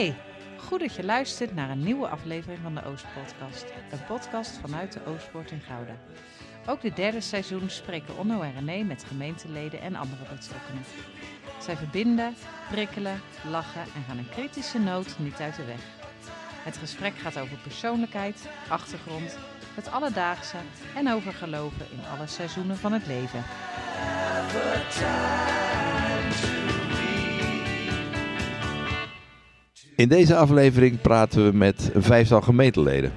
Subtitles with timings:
[0.00, 0.16] Hey,
[0.56, 3.64] goed dat je luistert naar een nieuwe aflevering van de Oostpodcast.
[3.90, 5.92] Een podcast vanuit de Oostpoort in Gouda.
[6.66, 10.82] Ook dit derde seizoen spreken Onno en René met gemeenteleden en andere betrokkenen.
[11.58, 12.34] Zij verbinden,
[12.70, 15.82] prikkelen, lachen en gaan een kritische noot niet uit de weg.
[16.64, 19.36] Het gesprek gaat over persoonlijkheid, achtergrond,
[19.74, 20.56] het alledaagse
[20.94, 23.44] en over geloven in alle seizoenen van het leven.
[30.00, 33.12] In deze aflevering praten we met een vijftal gemeenteleden.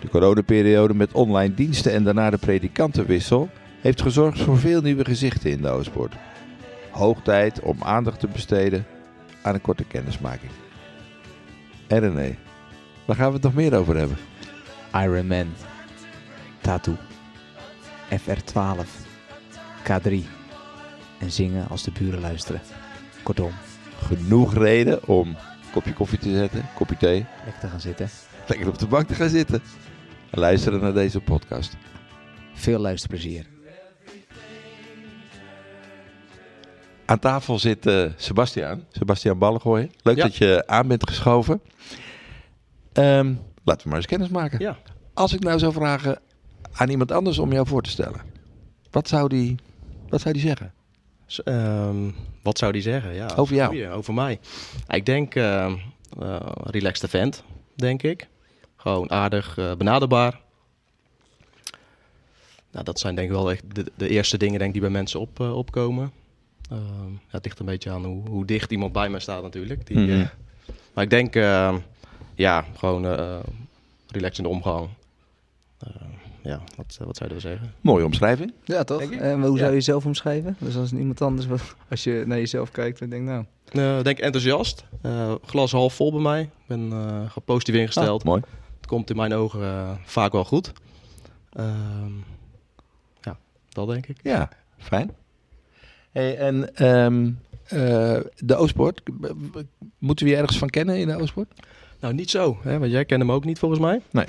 [0.00, 3.48] De coronaperiode met online diensten en daarna de predikantenwissel
[3.80, 6.14] heeft gezorgd voor veel nieuwe gezichten in de Oostpoort.
[6.90, 8.86] Hoog tijd om aandacht te besteden
[9.42, 10.50] aan een korte kennismaking.
[11.86, 12.36] En René,
[13.04, 14.16] waar gaan we het nog meer over hebben?
[14.94, 15.46] Iron Man,
[16.60, 16.96] Tattoo,
[18.10, 18.86] FR12,
[19.82, 20.12] K3
[21.18, 22.60] en zingen als de buren luisteren.
[23.22, 23.52] Kortom,
[23.98, 25.36] Genoeg reden om
[25.76, 28.08] kopje koffie te zetten, kopje thee, lekker te gaan zitten.
[28.46, 29.62] lekker op de bank te gaan zitten
[30.30, 31.76] en luisteren naar deze podcast.
[32.54, 33.46] Veel luisterplezier.
[37.04, 39.90] Aan tafel zit eh, Sebastiaan, Sebastiaan Ballengooien.
[40.02, 40.22] Leuk Ja.
[40.22, 41.60] dat je aan bent geschoven.
[42.92, 44.58] Ehm, laten we maar eens kennis maken.
[44.58, 44.76] Ja.
[45.14, 46.18] Als ik nou zou vragen
[46.72, 48.20] aan iemand anders om jou voor te stellen,
[48.90, 49.54] wat zou die,
[50.08, 50.72] wat zou die zeggen?
[51.44, 52.10] Ehm,
[52.42, 53.14] wat zou die zeggen?
[53.14, 53.68] Ja, Over jou.
[53.68, 54.38] goeie, over mij.
[54.88, 55.72] Ik denk eh,
[56.64, 57.42] relaxed vent,
[57.74, 58.28] denk ik.
[58.76, 60.40] Gewoon aardig, eh, benaderbaar.
[62.72, 64.90] Nou, dat zijn denk ik wel echt de, de eerste dingen denk ik, die bij
[65.00, 66.12] mensen op, eh, opkomen.
[66.70, 69.86] Ehm, ja, het ligt een beetje aan hoe, hoe dicht iemand bij mij staat natuurlijk.
[69.86, 70.26] Die, Mhm.
[70.94, 71.34] maar ik denk,
[72.34, 73.02] ja, gewoon
[74.08, 74.88] relaxed in de omgang.
[76.46, 77.72] Eh, ja, wat, wat zouden we zeggen?
[77.80, 78.52] Mooie omschrijving.
[78.64, 79.00] Ja, toch?
[79.00, 80.56] En hoe zou je jezelf omschrijven?
[80.58, 81.46] Dus als iemand anders,
[81.90, 83.44] als je naar jezelf kijkt en denkt, nou...
[83.72, 84.84] Eh, denk enthousiast.
[85.02, 86.42] Eh, glas half vol bij mij.
[86.42, 88.20] Ik ben eh, gewoon positief ingesteld.
[88.20, 88.42] Ah, mooi.
[88.76, 90.72] Het komt in mijn ogen eh, vaak wel goed.
[91.52, 92.12] Ehm,
[93.20, 93.38] ja,
[93.68, 94.16] dat denk ik.
[94.22, 94.48] Ja,
[94.78, 95.10] fijn.
[96.12, 97.30] Hey, en ehm,
[97.66, 99.02] eh, de Oostpoort,
[99.98, 101.52] moeten we je ergens van kennen in de Oostpoort?
[102.00, 102.58] Nou, niet zo.
[102.62, 104.00] Hè, want jij kent hem ook niet volgens mij.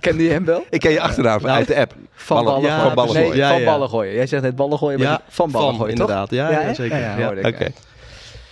[0.00, 0.64] Kende je hem wel?
[0.70, 1.94] Ik ken je achternaam Nou, uit de app.
[2.12, 2.86] Van Ballen- ballen, ja, gooien.
[2.86, 3.38] van ballen Nee, gooien.
[3.38, 3.64] Ja, van ja.
[3.66, 4.14] ballen gooien.
[4.14, 6.08] Jij zegt net ballen gooien, maar Ja, van ballen Van, gooien, toch?
[6.08, 6.30] inderdaad.
[6.30, 6.98] Ja, ja, zeker.
[7.18, 7.72] Ja, Oké.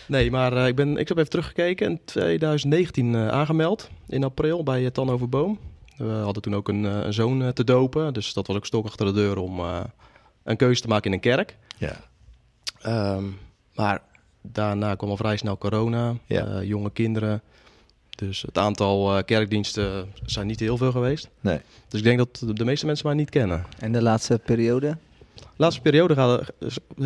[0.06, 1.86] Nee, maar eh, ik, ben, ik heb even teruggekeken.
[1.90, 3.88] In 2019 eh, aangemeld.
[4.08, 5.58] In april bij uh, Tannoverboom.
[5.96, 8.12] We hadden toen ook een, eh, een zoon te dopen.
[8.12, 9.80] Dus dat was ook stok achter de deur om eh,
[10.44, 11.56] een keuze te maken in een kerk.
[11.78, 11.92] Ja.
[12.82, 13.24] Ehm,
[13.74, 14.00] maar
[14.42, 16.46] daarna kwam al vrij snel corona, Ja.
[16.46, 17.42] eh, jonge kinderen.
[18.20, 21.28] Dus het aantal eh, kerkdiensten zijn niet heel veel geweest.
[21.40, 21.60] Nee.
[21.88, 23.64] Dus ik denk dat de- meeste mensen mij niet kennen.
[23.78, 24.96] En de laatste periode?
[25.34, 26.42] De laatste periode gaat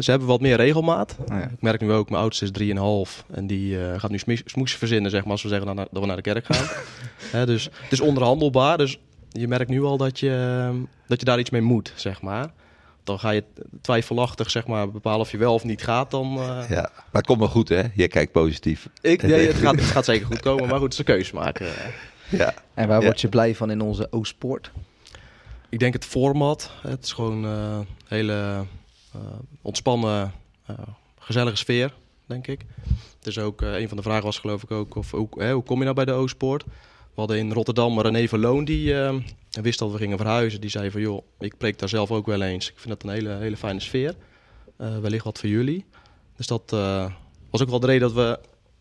[0.00, 1.16] ze hebben wat meer regelmaat.
[1.20, 1.42] Oh, ja.
[1.42, 4.75] Ik merk nu ook, mijn oudste is 3,5 en die eh, gaat nu smies- smoes
[4.75, 6.66] verzinnen, zeg maar, als we zeggen dat, we naar de kerk gaan.
[7.38, 8.98] Hè, dus het is onderhandelbaar, dus
[9.31, 10.70] je merkt nu al dat je,
[11.06, 12.52] dat je daar iets mee moet, zeg maar.
[13.04, 13.44] Dan ga je
[13.81, 16.38] twijfelachtig, zeg maar, bepalen of je wel of niet gaat, dan...
[16.38, 17.82] eh, ja, maar het komt wel goed hè?
[17.94, 18.88] Je kijkt positief.
[19.00, 21.31] Ik, nee, het, gaat, het gaat zeker goed komen, maar goed, het is een keus
[21.32, 21.66] maken.
[22.28, 22.54] Ja.
[22.75, 23.04] En waar Ja.
[23.04, 24.70] word je blij van in onze Oostpoort?
[25.69, 26.70] Ik denk het format.
[26.82, 28.64] Het is gewoon een hele
[29.12, 29.20] eh,
[29.62, 30.32] ontspannen,
[30.66, 30.75] eh,
[31.19, 31.94] gezellige sfeer,
[32.26, 32.60] denk ik.
[33.20, 35.62] Dus ook eh, een van de vragen was geloof ik ook, of, hoe, hè, hoe
[35.62, 36.64] kom je nou bij de Oostpoort?
[37.14, 39.14] We hadden in Rotterdam René Verloon, die eh,
[39.50, 40.60] wist dat we gingen verhuizen.
[40.60, 42.69] Die zei van, joh, ik preek daar zelf ook wel eens.
[42.69, 44.14] Ik vind dat een hele, hele fijne sfeer.
[44.76, 45.84] Eh, wellicht wat voor jullie.
[46.36, 47.12] Dus dat eh,
[47.50, 48.38] was ook wel de reden dat we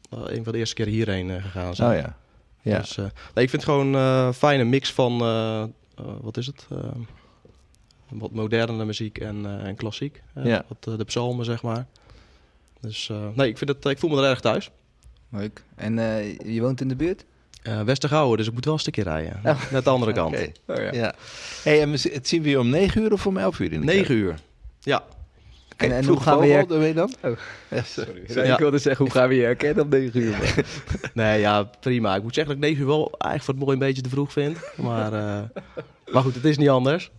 [0.09, 1.91] eh, een van de eerste keer hierheen gegaan zijn.
[1.91, 2.17] Oh ja.
[2.61, 2.79] Ja.
[2.79, 5.17] Dus, nee, ik vind het gewoon een fijne mix van,
[6.21, 6.67] wat is het?
[6.69, 6.77] Eh,
[8.07, 10.21] wat moderne muziek en, en klassiek.
[10.43, 10.65] Ja.
[10.67, 11.87] wat, de psalmen, zeg maar.
[12.79, 14.71] Dus nee, ik, vind het, ik voel me er erg thuis.
[15.29, 15.63] Leuk.
[15.75, 15.95] En
[16.53, 17.25] je woont in de buurt?
[17.63, 19.39] Eh Westergouwen, dus ik moet wel een stukje rijden.
[19.45, 19.71] Oh.
[19.71, 20.35] Net de andere kant.
[20.35, 20.51] Oké.
[20.67, 20.91] Oh ja.
[20.93, 21.13] Ja.
[21.63, 23.71] Hey, en we z- het zien we je om 9 uur of om 11 uur
[23.71, 24.17] in de 9 kerk?
[24.19, 24.35] uur.
[24.79, 25.03] Ja.
[25.77, 27.13] Kijk, En- hoe gaan we je- dan?
[27.21, 27.31] Oh.
[27.69, 28.23] Ja, sorry.
[28.27, 28.43] Ja.
[28.53, 30.35] Ik wilde zeggen, hoe gaan we je herkennen op 9 uur?
[31.13, 32.15] Nee, ja, prima.
[32.15, 34.09] Ik moet zeggen dat ik 9 uur wel eigenlijk voor het mooi een beetje te
[34.09, 34.57] vroeg vind.
[34.75, 35.41] Maar, eh,
[36.13, 37.11] maar goed, het is niet anders.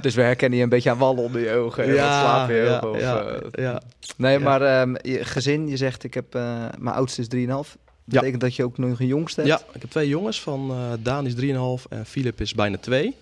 [0.00, 1.82] dus we herkennen je een beetje aan wallen onder je ogen.
[1.84, 2.90] en wat slaap je ja, ogen.
[2.90, 3.82] Of, ja, eh, ja.
[4.16, 4.44] Nee, Ja.
[4.44, 7.76] maar ehm, je gezin, je zegt, ik heb, eh, mijn oudste is 3,5.
[8.10, 9.52] Betekent dat je ook nog een jongste hebt?
[9.60, 10.40] Ja, ik heb twee jongens.
[10.40, 13.16] Van eh, Daan is 3,5 en Philip is bijna 2.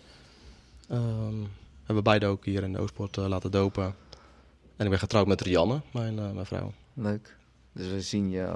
[0.88, 1.34] Ehm
[1.78, 3.94] hebben we beide ook hier in de Oostpoort eh, laten dopen.
[4.76, 6.72] En ik ben getrouwd met Rianne, mijn, eh, mijn vrouw.
[6.94, 7.36] Leuk.
[7.72, 8.48] Dus we zien je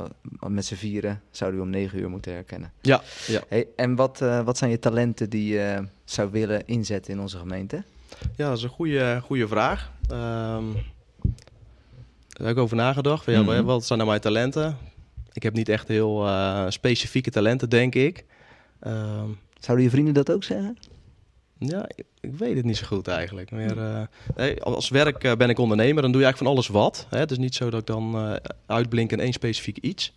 [0.46, 2.72] met z'n vieren, zouden we om 9 uur moeten herkennen.
[2.80, 3.40] Ja, ja.
[3.48, 7.84] Hey, en wat, wat zijn je talenten die je zou willen inzetten in onze gemeente?
[8.36, 9.90] ja dat is een goede, goede vraag.
[10.08, 10.64] Ehm
[12.28, 13.24] daar heb ik over nagedacht.
[13.24, 13.62] Van, ja, Mhm.
[13.62, 14.76] Wat zijn nou mijn talenten?
[15.32, 18.24] Ik heb niet echt heel eh, specifieke talenten, denk ik.
[18.80, 19.28] Ehm,
[19.60, 20.78] Zouden je vrienden dat ook zeggen?
[21.58, 23.50] ja, ik, ik weet het niet zo goed eigenlijk.
[23.50, 24.02] Meer, eh,
[24.36, 27.06] nee, als werk eh, ben ik ondernemer, dan doe je eigenlijk van alles wat.
[27.10, 27.18] Hè?
[27.18, 28.34] Het is niet zo dat ik dan eh,
[28.66, 30.12] uitblink in één specifiek iets.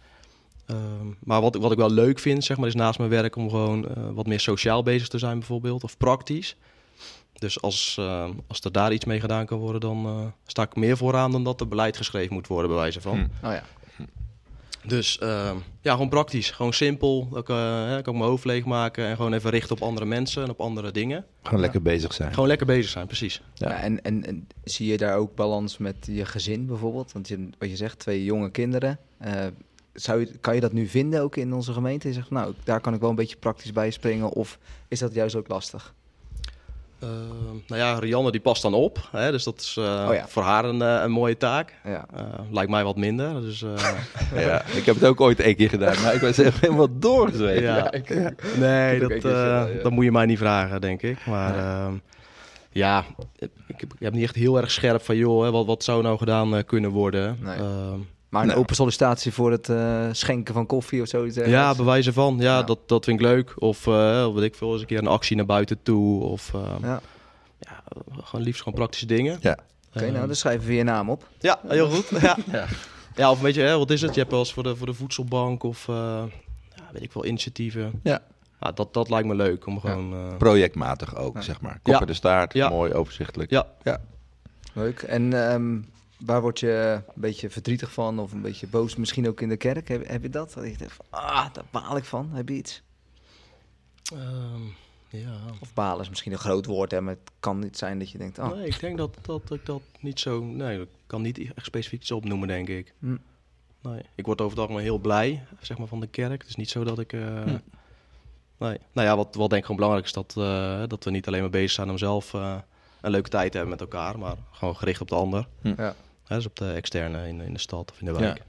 [0.65, 3.49] Ehm, maar wat, wat ik wel leuk vind, zeg maar, is naast mijn werk om
[3.49, 5.83] gewoon eh, wat meer sociaal bezig te zijn bijvoorbeeld.
[5.83, 6.55] Of praktisch.
[7.33, 7.99] Dus als,
[8.47, 11.43] als er daar iets mee gedaan kan worden, dan eh, sta ik meer vooraan dan
[11.43, 13.17] dat er beleid geschreven moet worden, bij wijze van.
[13.17, 13.45] Hm.
[13.45, 13.63] Oh ja.
[14.87, 16.51] Dus ehm, ja, gewoon praktisch.
[16.51, 17.27] Gewoon simpel.
[17.29, 20.43] Dat ik, eh, hè, kan mijn hoofd leegmaken en gewoon even richten op andere mensen
[20.43, 21.25] en op andere dingen.
[21.43, 22.33] Gewoon lekker bezig zijn.
[22.33, 23.41] Gewoon lekker bezig zijn, precies.
[23.53, 23.69] Ja.
[23.69, 23.81] Ja.
[23.81, 27.11] en, en, en zie je daar ook balans met je gezin bijvoorbeeld?
[27.11, 28.99] Want je, wat je zegt, twee jonge kinderen.
[29.17, 29.45] Eh,
[29.93, 32.07] zou je, kan je dat nu vinden ook in onze gemeente?
[32.07, 34.29] Je zegt, nou, daar kan ik wel een beetje praktisch bij springen.
[34.29, 35.93] Of is dat juist ook lastig?
[37.05, 39.09] Ehm, nou ja, Rianne die past dan op.
[39.11, 40.27] Hè, dus dat is eh, Oh ja.
[40.27, 41.73] voor haar een, eh, een mooie taak.
[41.83, 42.05] Ja.
[42.15, 43.41] Eh, lijkt mij wat minder.
[43.41, 43.59] Dus,
[44.35, 47.61] Ja, ik heb het ook ooit één keer gedaan, maar ik was echt helemaal doorgezweet.
[47.61, 47.91] Ja.
[47.91, 49.21] ik- nee, dat,
[49.83, 51.25] dat moet je mij niet vragen, denk ik.
[51.25, 51.93] Maar ehm,
[52.71, 53.05] ja,
[53.67, 56.01] ik heb, ik heb niet echt heel erg scherp van, joh, hè, wat, wat zou
[56.03, 57.37] nou gedaan kunnen worden.
[57.41, 57.57] Nee.
[58.35, 58.63] Maar een Nou.
[58.63, 61.35] open sollicitatie voor het eh, schenken van koffie of zoiets.
[61.37, 62.35] ja, bewijzen van.
[62.37, 62.63] Ja, Ja.
[62.63, 63.53] Dat, dat vind ik leuk.
[63.61, 66.23] Of eh weet ik veel, eens een keer een actie naar buiten toe.
[66.23, 67.01] Of ehm, Ja.
[67.59, 67.83] ja,
[68.23, 69.37] gewoon liefst gewoon praktische dingen.
[69.41, 69.57] Ja.
[69.95, 71.27] Oké, nou dan schrijven we je naam op.
[71.39, 72.21] Ja, heel goed.
[72.21, 72.37] Ja.
[72.51, 72.65] Ja.
[73.15, 73.31] ja.
[73.31, 74.13] of weet je, hè, wat is het?
[74.13, 75.95] Je hebt wel eens voor de, voor de voedselbank of uh,
[76.75, 77.99] ja, weet ik wel, initiatieven.
[78.03, 78.19] Ja.
[78.61, 80.13] ja dat, dat lijkt me leuk om gewoon.
[80.13, 80.37] Uh...
[80.37, 81.41] Projectmatig ook, Ja.
[81.41, 81.79] zeg maar.
[81.83, 81.99] Kop Ja.
[81.99, 82.69] in de staart, Ja.
[82.69, 83.49] mooi overzichtelijk.
[83.49, 83.67] Ja.
[84.73, 85.01] Leuk.
[85.01, 85.77] En ehm,
[86.19, 88.95] waar word je een beetje verdrietig van of een beetje boos?
[88.95, 89.87] Misschien ook in de kerk.
[89.87, 90.53] Heb, heb je dat?
[90.53, 92.29] Dat je denkt van, ah, daar baal ik van.
[92.33, 92.81] Heb je iets?
[94.13, 94.61] Ehm,
[95.09, 95.35] ja.
[95.61, 98.17] Of balen is misschien een groot woord, hè, maar het kan niet zijn dat je
[98.17, 100.43] denkt, oh, Nee, ik denk dat, dat ik dat niet zo.
[100.43, 102.93] Nee, ik kan niet echt specifiek iets opnoemen, denk ik.
[102.99, 103.17] Hm.
[103.81, 106.41] Nee, ik word over het algemeen heel blij, zeg maar, van de kerk.
[106.41, 107.13] Het is niet zo dat ik.
[107.13, 107.57] eh, Hm.
[108.57, 108.77] Nee.
[108.91, 111.41] Nou ja, wat, wat denk ik gewoon belangrijk is dat, eh, dat we niet alleen
[111.41, 112.57] maar bezig zijn om zelf eh,
[113.05, 115.47] een leuke tijd hebben met elkaar, maar gewoon gericht op de ander.
[115.61, 115.95] ja.
[116.27, 118.37] Hè, dus op de externe in, in de stad of in de wijk.
[118.37, 118.43] Ja.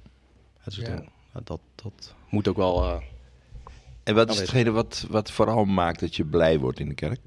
[0.64, 1.02] Dus Ja.
[1.44, 2.82] dat, dat moet ook wel.
[2.84, 2.96] eh,
[4.04, 7.18] En wat is hetgene wat, wat vooral maakt dat je blij wordt in de kerk?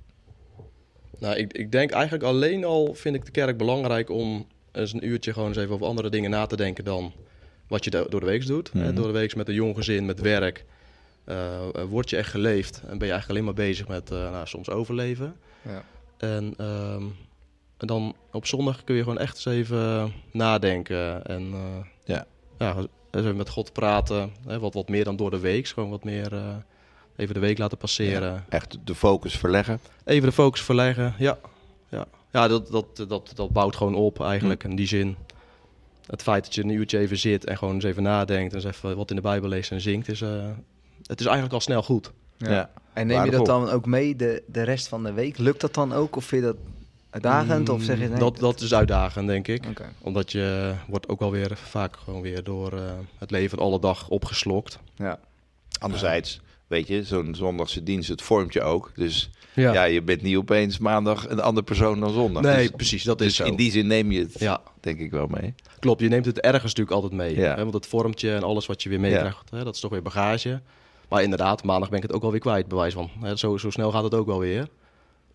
[1.20, 5.08] nou, ik, ik denk eigenlijk alleen al vind ik de kerk belangrijk om eens een
[5.08, 7.14] uurtje gewoon eens even over andere dingen na te denken dan
[7.68, 8.72] wat je do- door de week doet.
[8.74, 8.96] Hè, Mhm.
[8.96, 10.66] door de week met een jong gezin, met werk.
[11.24, 14.32] eh, eh, word je echt geleefd en ben je eigenlijk alleen maar bezig met eh,
[14.32, 15.36] nou, soms overleven.
[15.62, 15.84] Ja.
[16.20, 17.04] En, ehm,
[17.78, 21.26] en dan op zondag kun je gewoon echt eens even nadenken.
[21.26, 22.26] En eh, Ja.
[22.58, 22.76] ja,
[23.12, 24.32] even met God praten.
[24.48, 25.68] Hè, wat, wat meer dan door de week.
[25.68, 26.56] Gewoon wat meer eh,
[27.16, 28.46] even de week laten passeren.
[28.50, 29.80] Echt de focus verleggen.
[30.06, 31.14] Even de focus verleggen.
[31.18, 31.38] Ja,
[31.90, 32.06] ja.
[32.32, 35.16] ja dat, dat, dat, dat bouwt gewoon op eigenlijk in die zin.
[36.06, 38.54] Het feit dat je een uurtje even zit en gewoon eens even nadenkt.
[38.54, 40.08] En eens even wat in de Bijbel leest en zingt.
[40.08, 40.50] Is, eh,
[41.06, 42.12] het is eigenlijk al snel goed.
[42.40, 42.52] Ja.
[42.52, 42.70] Ja.
[42.94, 45.38] En neem je dat dan ook mee de, de rest van de week?
[45.38, 46.16] Lukt dat dan ook?
[46.16, 46.58] Of vind je dat
[47.10, 47.70] uitdagend?
[47.70, 48.14] Of zeg je nee?
[48.14, 49.64] Mm, dat, dat is uitdagend, denk ik.
[50.02, 54.10] Omdat je wordt ook wel weer vaak gewoon weer door eh, het leven alle dag
[54.10, 54.80] opgeslokt.
[54.96, 55.20] Ja.
[55.80, 58.92] Anderzijds, weet je, zo'n zondagse dienst, het vormt je ook.
[58.96, 59.84] Dus Ja, ja.
[59.84, 62.44] je bent niet opeens maandag een andere persoon dan zondag.
[62.44, 63.46] nee, Dus, precies, dat is dus zo.
[63.46, 65.54] in die zin neem je het, Ja, denk ik wel mee.
[65.80, 66.02] klopt.
[66.02, 67.36] Je neemt het ergens natuurlijk altijd mee.
[67.36, 67.56] Ja.
[67.56, 69.92] Hè, want het vormt je en alles wat je weer meekrijgt, hè, dat is toch
[69.92, 70.62] weer bagage.
[71.10, 73.10] Maar inderdaad, maandag ben ik het ook alweer kwijt, bewijs van.
[73.36, 74.68] Zo, zo snel gaat het ook wel weer.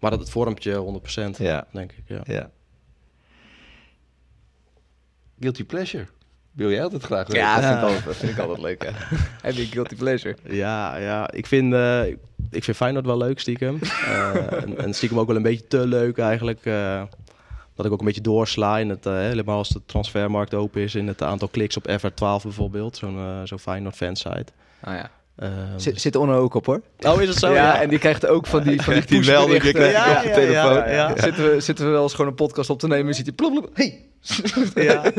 [0.00, 1.00] Maar dat het vormt je
[1.36, 2.02] 100%, Ja, denk ik.
[2.06, 2.20] Ja.
[2.24, 2.50] ja.
[5.40, 6.06] Guilty pleasure.
[6.52, 7.42] Wil jij altijd graag weten?
[7.42, 7.66] Ja, Ja.
[7.68, 8.82] vind ik altijd, dat vind ik altijd leuk.
[8.84, 8.90] Hè?
[9.48, 10.36] Heb je guilty pleasure?
[10.42, 12.06] Ja, ja, ik vind, eh,
[12.50, 13.78] ik vind Feyenoord wel leuk, stiekem.
[14.06, 16.64] Eh, en, en stiekem ook wel een beetje te leuk eigenlijk.
[16.66, 17.02] eh,
[17.74, 21.06] dat ik ook een beetje doorsla in het, helemaal als de transfermarkt open is, in
[21.06, 22.96] het aantal kliks op FR12 bijvoorbeeld.
[22.96, 24.46] Zo'n zo'n Feyenoord fansite.
[24.84, 25.10] Oh, ja.
[25.36, 26.82] Eh, Zit, zit Onno ook op hoor.
[26.98, 27.52] Oh, is het zo?
[27.52, 30.74] ja, en die krijgt ook van die, van die je ja, op ja, telefoon.
[30.74, 31.20] ja, ja.
[31.20, 33.34] Zitten, we, zitten we wel eens gewoon een podcast op te nemen en ziet hij
[33.34, 34.04] plop, plop, hey.
[34.74, 35.12] ja.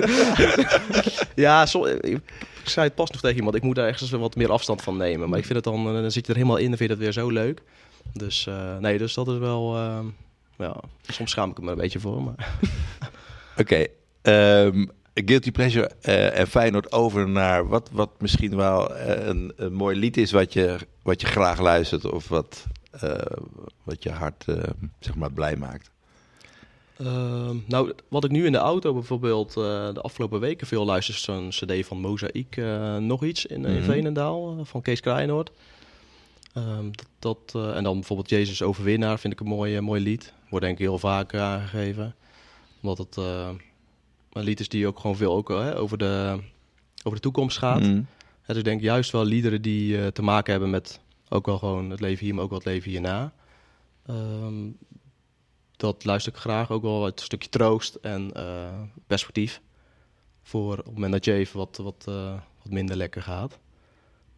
[1.45, 2.21] ja, zo, ik
[2.63, 3.55] zei het pas nog tegen iemand.
[3.55, 5.29] Ik moet daar ergens wat meer afstand van nemen.
[5.29, 6.95] Maar ik vind het dan, eh, dan zit je er helemaal in en vind je
[6.95, 7.61] het weer zo leuk.
[8.13, 9.75] Dus eh, nee, dus dat is wel...
[9.75, 9.99] eh,
[10.57, 10.75] ja,
[11.07, 12.23] soms schaam ik me er een beetje voor.
[12.23, 12.57] Maar...
[13.61, 13.85] Oké,
[14.21, 14.85] ehm,
[15.25, 19.99] guilty pleasure eh, en Feyenoord over naar wat, wat misschien wel eh, een, een mooi
[19.99, 23.11] lied is wat je, wat je graag luistert of wat, eh,
[23.83, 24.45] wat je hart
[24.99, 25.91] zeg maar blij maakt.
[26.97, 31.21] Ehm, nou, wat ik nu in de auto bijvoorbeeld de afgelopen weken veel luister, is
[31.21, 32.61] zo'n cd van Mozaïek,
[32.99, 33.83] nog iets in, in Mhm.
[33.83, 35.51] Veenendaal, van Kees Kraaienoord.
[36.53, 40.33] Ehm, dat, dat, en dan bijvoorbeeld Jezus Overwinnaar vind ik een mooi, mooi lied.
[40.49, 42.15] Wordt denk ik heel vaak aangegeven.
[42.81, 43.17] Omdat het
[44.35, 46.39] een lied is die ook gewoon veel ook, eh, over, de,
[47.03, 47.81] over de toekomst gaat.
[47.81, 48.07] Mm.
[48.45, 50.99] Het is denk ik juist wel liederen die eh, te maken hebben met
[51.29, 53.33] ook wel gewoon het leven hier, maar ook wel het leven hierna.
[54.05, 54.69] Ehm,
[55.75, 56.71] dat luister ik graag.
[56.71, 59.61] Ook wel het stukje troost en eh, perspectief.
[60.41, 63.59] Voor op het moment dat je even wat, wat, eh, wat minder lekker gaat.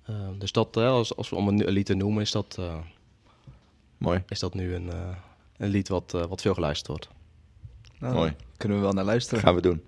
[0.05, 2.59] Ehm, dus dat, als, als we om een, een lied te noemen, is dat,
[3.97, 4.23] Mooi.
[4.27, 4.91] is dat nu een,
[5.57, 7.16] een lied wat, wat veel geluisterd wordt.
[7.99, 8.33] Nou, Mooi.
[8.57, 9.43] Kunnen we wel naar luisteren.
[9.43, 9.81] Gaan we doen.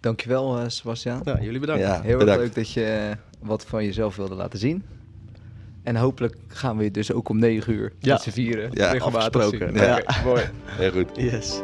[0.00, 1.20] Dankjewel, eh Sebastian.
[1.24, 1.82] Ja, jullie bedankt.
[1.82, 3.16] Ja, Heel erg leuk dat je eh,
[3.48, 4.84] wat van jezelf wilde laten zien.
[5.82, 8.12] En hopelijk gaan we je dus ook om 9 uur Ja.
[8.12, 9.74] met z'n vieren Ja, afgesproken.
[9.74, 9.96] Ja.
[9.98, 10.42] Oké, mooi.
[10.64, 11.08] Heel goed.
[11.16, 11.60] Yes.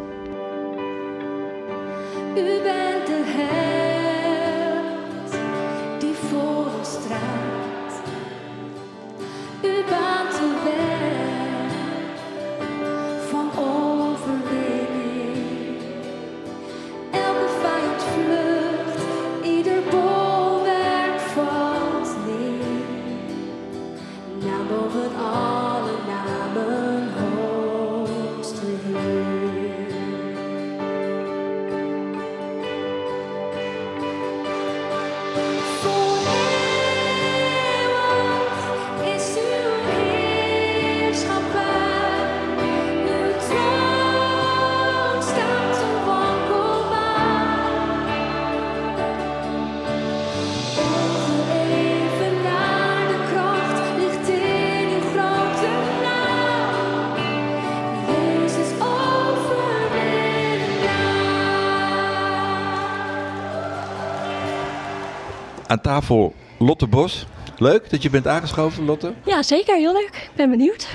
[65.79, 67.27] Aan tafel Lotte Bos.
[67.59, 69.13] Leuk dat je bent aangeschoven, Lotte.
[69.25, 69.77] Ja, zeker.
[69.77, 70.11] Heel leuk.
[70.13, 70.89] Ik ben benieuwd.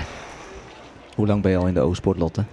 [1.14, 2.44] Hoe lang ben je al in de O-sport, Lotte?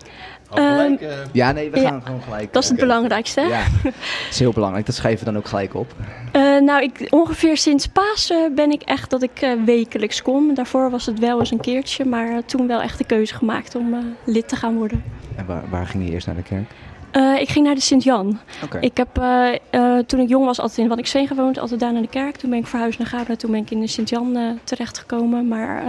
[0.54, 0.96] Ehm,
[1.32, 2.54] Ja, nee, we Ja, gaan gewoon gelijk.
[2.54, 3.42] Dat is het belangrijkste.
[3.42, 4.86] Ja, het is heel belangrijk.
[4.86, 5.94] Dat schrijven we dan ook gelijk op.
[6.32, 10.54] Eh, nou, ik, ongeveer sinds Pasen ben ik echt dat ik eh, wekelijks kom.
[10.54, 13.76] Daarvoor was het wel eens een keertje, maar eh, toen wel echt de keuze gemaakt
[13.76, 15.04] om eh, lid te gaan worden.
[15.36, 16.70] En waar, waar ging je eerst naar de kerk?
[17.12, 18.40] Eh, ik ging naar de Sint-Jan.
[18.80, 22.02] Ik heb eh, eh, toen ik jong was altijd in Waddinxveen gewoond, altijd daar naar
[22.02, 22.36] de kerk.
[22.36, 25.48] Toen ben ik verhuisd naar Gouda, toen ben ik in de Sint-Jan terechtgekomen.
[25.48, 25.84] Maar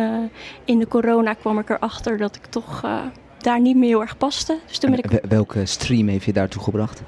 [0.64, 2.80] in de corona kwam ik erachter dat ik toch
[3.38, 4.58] daar niet meer heel erg paste.
[4.66, 7.02] Dus toen ben ik welke stream heeft je daartoe gebracht?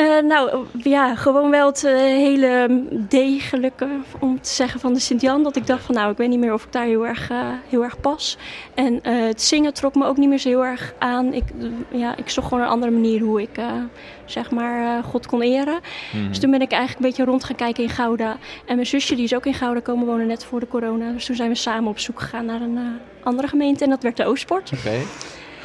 [0.00, 3.86] Eh, nou ja, gewoon wel het eh, hele degelijke,
[4.20, 5.42] om te zeggen, van de Sint-Jan.
[5.42, 7.36] Dat ik dacht van nou, ik weet niet meer of ik daar heel erg, eh,
[7.68, 8.36] heel erg pas.
[8.74, 11.32] En eh, het zingen trok me ook niet meer zo heel erg aan.
[11.32, 11.44] Ik,
[11.90, 13.66] ja, ik zocht gewoon een andere manier hoe ik eh,
[14.24, 15.80] zeg maar eh, God kon eren.
[16.12, 16.28] Mhm.
[16.28, 18.36] Dus toen ben ik eigenlijk een beetje rond gaan kijken in Gouda.
[18.66, 21.12] En mijn zusje die is ook in Gouda komen wonen net voor de corona.
[21.12, 23.84] Dus toen zijn we samen op zoek gegaan naar een eh, andere gemeente.
[23.84, 24.70] En dat werd de Oostsport.
[24.78, 24.96] Oké.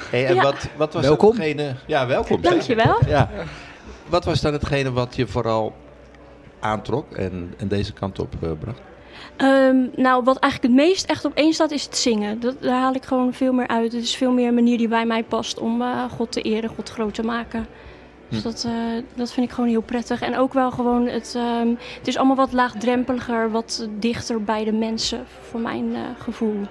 [0.09, 0.41] Hey, en Ja.
[0.43, 1.29] wat, wat was Welkom.
[1.29, 1.75] hetgene...
[1.85, 2.41] Ja, welkom.
[2.41, 2.99] Dankjewel.
[3.07, 3.29] Ja.
[4.09, 5.73] Wat was dan hetgene wat je vooral
[6.59, 8.79] aantrok en, en deze kant op eh, bracht?
[9.37, 12.39] Ehm, nou, wat eigenlijk het meest echt op één staat is het zingen.
[12.39, 13.91] Dat, daar haal ik gewoon veel meer uit.
[13.93, 16.69] Het is veel meer een manier die bij mij past om eh, God te eren,
[16.69, 17.67] God groot te maken.
[18.29, 18.43] Dus Hm.
[18.43, 18.73] dat, eh,
[19.15, 20.21] dat vind ik gewoon heel prettig.
[20.21, 24.71] En ook wel gewoon, het, ehm, het is allemaal wat laagdrempeliger, wat dichter bij de
[24.73, 26.61] mensen, voor mijn gevoel.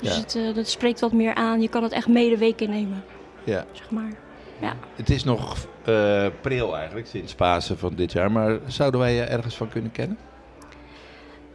[0.00, 0.20] Dus Ja.
[0.20, 1.60] het, dat spreekt wat meer aan.
[1.60, 3.04] Je kan het echt mee de week innemen,
[3.44, 3.64] Ja.
[3.72, 4.12] zeg maar.
[4.96, 8.32] Het is nog eh pril eigenlijk, sinds Pasen van dit jaar.
[8.32, 10.18] Maar zouden wij je ergens van kunnen kennen?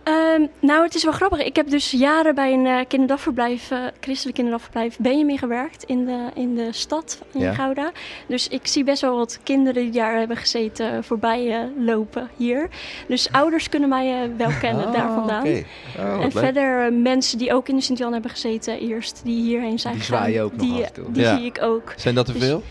[0.04, 1.44] Ehm, nou, het is wel grappig.
[1.44, 6.30] Ik heb dus jaren bij een eh, kinderdagverblijf, eh, christelijk kinderdagverblijf Benjamin gewerkt in de,
[6.34, 7.54] in de stad in Ja.
[7.54, 7.92] Gouda.
[8.28, 12.70] Dus ik zie best wel wat kinderen die daar hebben gezeten voorbij lopen hier.
[13.08, 15.44] Dus ouders kunnen mij wel kennen daar vandaan.
[15.46, 15.64] Ah, Oké.
[16.00, 19.94] Oh, en verder mensen die ook in de Sint-Jan hebben gezeten eerst, die hierheen zijn
[19.94, 20.18] Die gegaan.
[20.20, 21.12] zwaaien ook nog die, af en toe.
[21.12, 21.38] Die Ja.
[21.38, 21.94] zie ik ook.
[21.98, 22.64] Zijn dat er Dus- veel?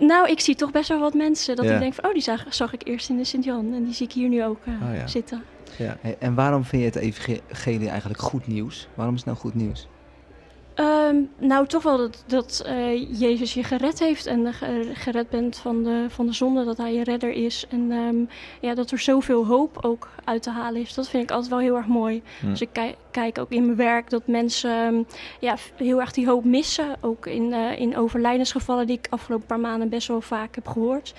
[0.00, 1.56] Nou, ik zie toch best wel wat mensen.
[1.56, 1.74] Dat Ja.
[1.74, 3.72] ik denk van, oh, die zag, zag ik eerst in de Sint-Jan.
[3.74, 5.06] En die zie ik hier nu ook eh, Oh, ja.
[5.06, 5.42] zitten.
[5.78, 5.96] Ja.
[6.00, 8.88] Hey, en waarom vind je het evangelie eigenlijk goed nieuws?
[8.94, 9.88] Waarom is het nou goed nieuws?
[10.80, 15.30] Ehm, nou, toch wel dat, dat eh, Jezus je gered heeft en eh, ge- gered
[15.30, 17.66] bent van de, van de zonde, dat hij je redder is.
[17.70, 18.16] En ehm,
[18.60, 20.94] ja, dat er zoveel hoop ook uit te halen is.
[20.94, 22.22] Dat vind ik altijd wel heel erg mooi.
[22.40, 22.48] Hm.
[22.50, 25.02] Dus ik kijk, kijk ook in mijn werk dat mensen ehm,
[25.40, 26.96] ja, heel erg die hoop missen.
[27.00, 31.14] Ook in, eh, in overlijdensgevallen die ik afgelopen paar maanden best wel vaak heb gehoord.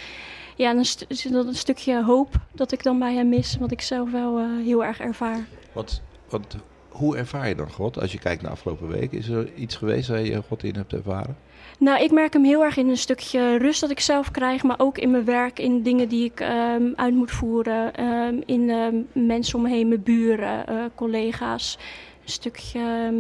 [0.56, 3.72] Ja, en dan is dat een stukje hoop dat ik dan bij hem mis, wat
[3.72, 5.46] ik zelf wel heel erg ervaar.
[5.74, 6.56] Want, want
[6.92, 8.00] hoe ervaar je dan God?
[8.00, 10.94] Als je kijkt naar afgelopen week, is er iets geweest waar je God in hebt
[10.94, 11.38] ervaren?
[11.80, 14.80] Nou, ik merk hem heel erg in een stukje rust dat ik zelf krijg, maar
[14.80, 19.26] ook in mijn werk, in dingen die ik ehm, uit moet voeren, ehm, in ehm,
[19.28, 21.78] mensen om me heen, mijn buren, eh, collega's.
[22.24, 23.14] Een stukje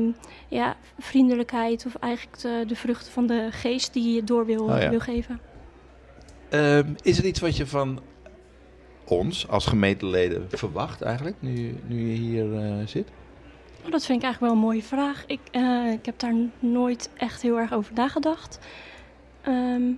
[0.47, 4.79] ja, vriendelijkheid of eigenlijk de, de vruchten van de geest die je door wil, Oh
[4.79, 4.89] ja.
[4.89, 5.39] wil geven.
[7.01, 7.99] Is er iets wat je van
[9.05, 13.07] ons als gemeenteleden verwacht eigenlijk, nu, nu je hier eh, zit?
[13.85, 15.23] Oh, dat vind ik eigenlijk wel een mooie vraag.
[15.27, 18.59] Ik, eh, ik heb daar nooit echt heel erg over nagedacht.
[19.41, 19.91] Ehm,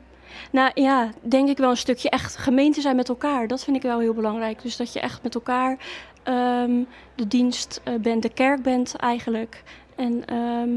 [0.52, 3.48] nou ja, denk ik wel een stukje echt gemeente zijn met elkaar.
[3.48, 4.62] Dat vind ik wel heel belangrijk.
[4.62, 5.78] Dus dat je echt met elkaar
[6.24, 6.84] ehm,
[7.16, 9.64] de dienst eh, bent, de kerk bent eigenlijk.
[9.96, 10.70] En ehm,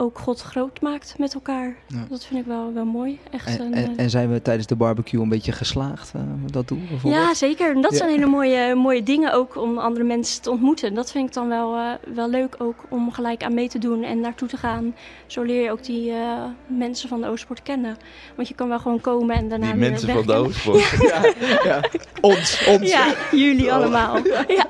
[0.00, 1.76] ook God groot maakt met elkaar.
[1.86, 2.06] Ja.
[2.08, 3.18] Dat vind ik wel, wel mooi.
[3.30, 6.20] Echt En, een, en, eh, en zijn we tijdens de barbecue een beetje geslaagd eh,
[6.42, 7.14] met dat bijvoorbeeld?
[7.14, 7.74] Ja, zeker.
[7.74, 7.96] En dat Ja.
[7.96, 10.94] zijn hele mooie, mooie dingen ook om andere mensen te ontmoeten.
[10.94, 14.02] Dat vind ik dan wel, eh, wel leuk ook om gelijk aan mee te doen
[14.02, 14.94] en naartoe te gaan.
[15.26, 17.96] Zo leer je ook die eh, mensen van de Oostpoort kennen.
[18.36, 20.32] Want je kan wel gewoon komen en daarna Die weer mensen van de.
[20.32, 20.90] Oostpoort.
[21.12, 21.32] ja,
[21.64, 21.80] ja.
[22.20, 22.90] Ons, ons.
[22.90, 24.16] Ja, jullie allemaal.
[24.48, 24.66] Ja.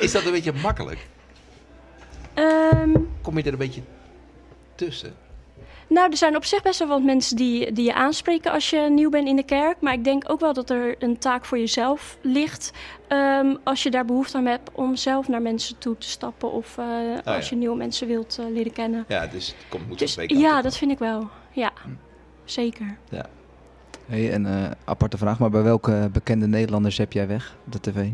[0.00, 1.06] Is dat een beetje makkelijk?
[2.34, 2.90] Ehm,
[3.22, 3.80] Kom je er een beetje
[4.78, 5.14] tussen?
[5.88, 8.88] nou, er zijn op zich best wel wat mensen die, die je aanspreken als je
[8.90, 9.80] nieuw bent in de kerk.
[9.80, 12.72] Maar ik denk ook wel dat er een taak voor jezelf ligt.
[13.08, 16.52] ehm, als je daar behoefte aan hebt om zelf naar mensen toe te stappen.
[16.52, 16.84] Of eh,
[17.24, 17.50] als ja.
[17.50, 19.04] je nieuwe mensen wilt eh, leren kennen.
[19.08, 21.28] Ja, dus het komt, moet Dus twee ja, dat vind ik wel.
[21.52, 21.88] Ja, Hm.
[22.44, 22.96] zeker.
[24.06, 27.80] Hey, en eh, aparte vraag, maar bij welke bekende Nederlanders heb jij weg op de
[27.80, 28.08] tv?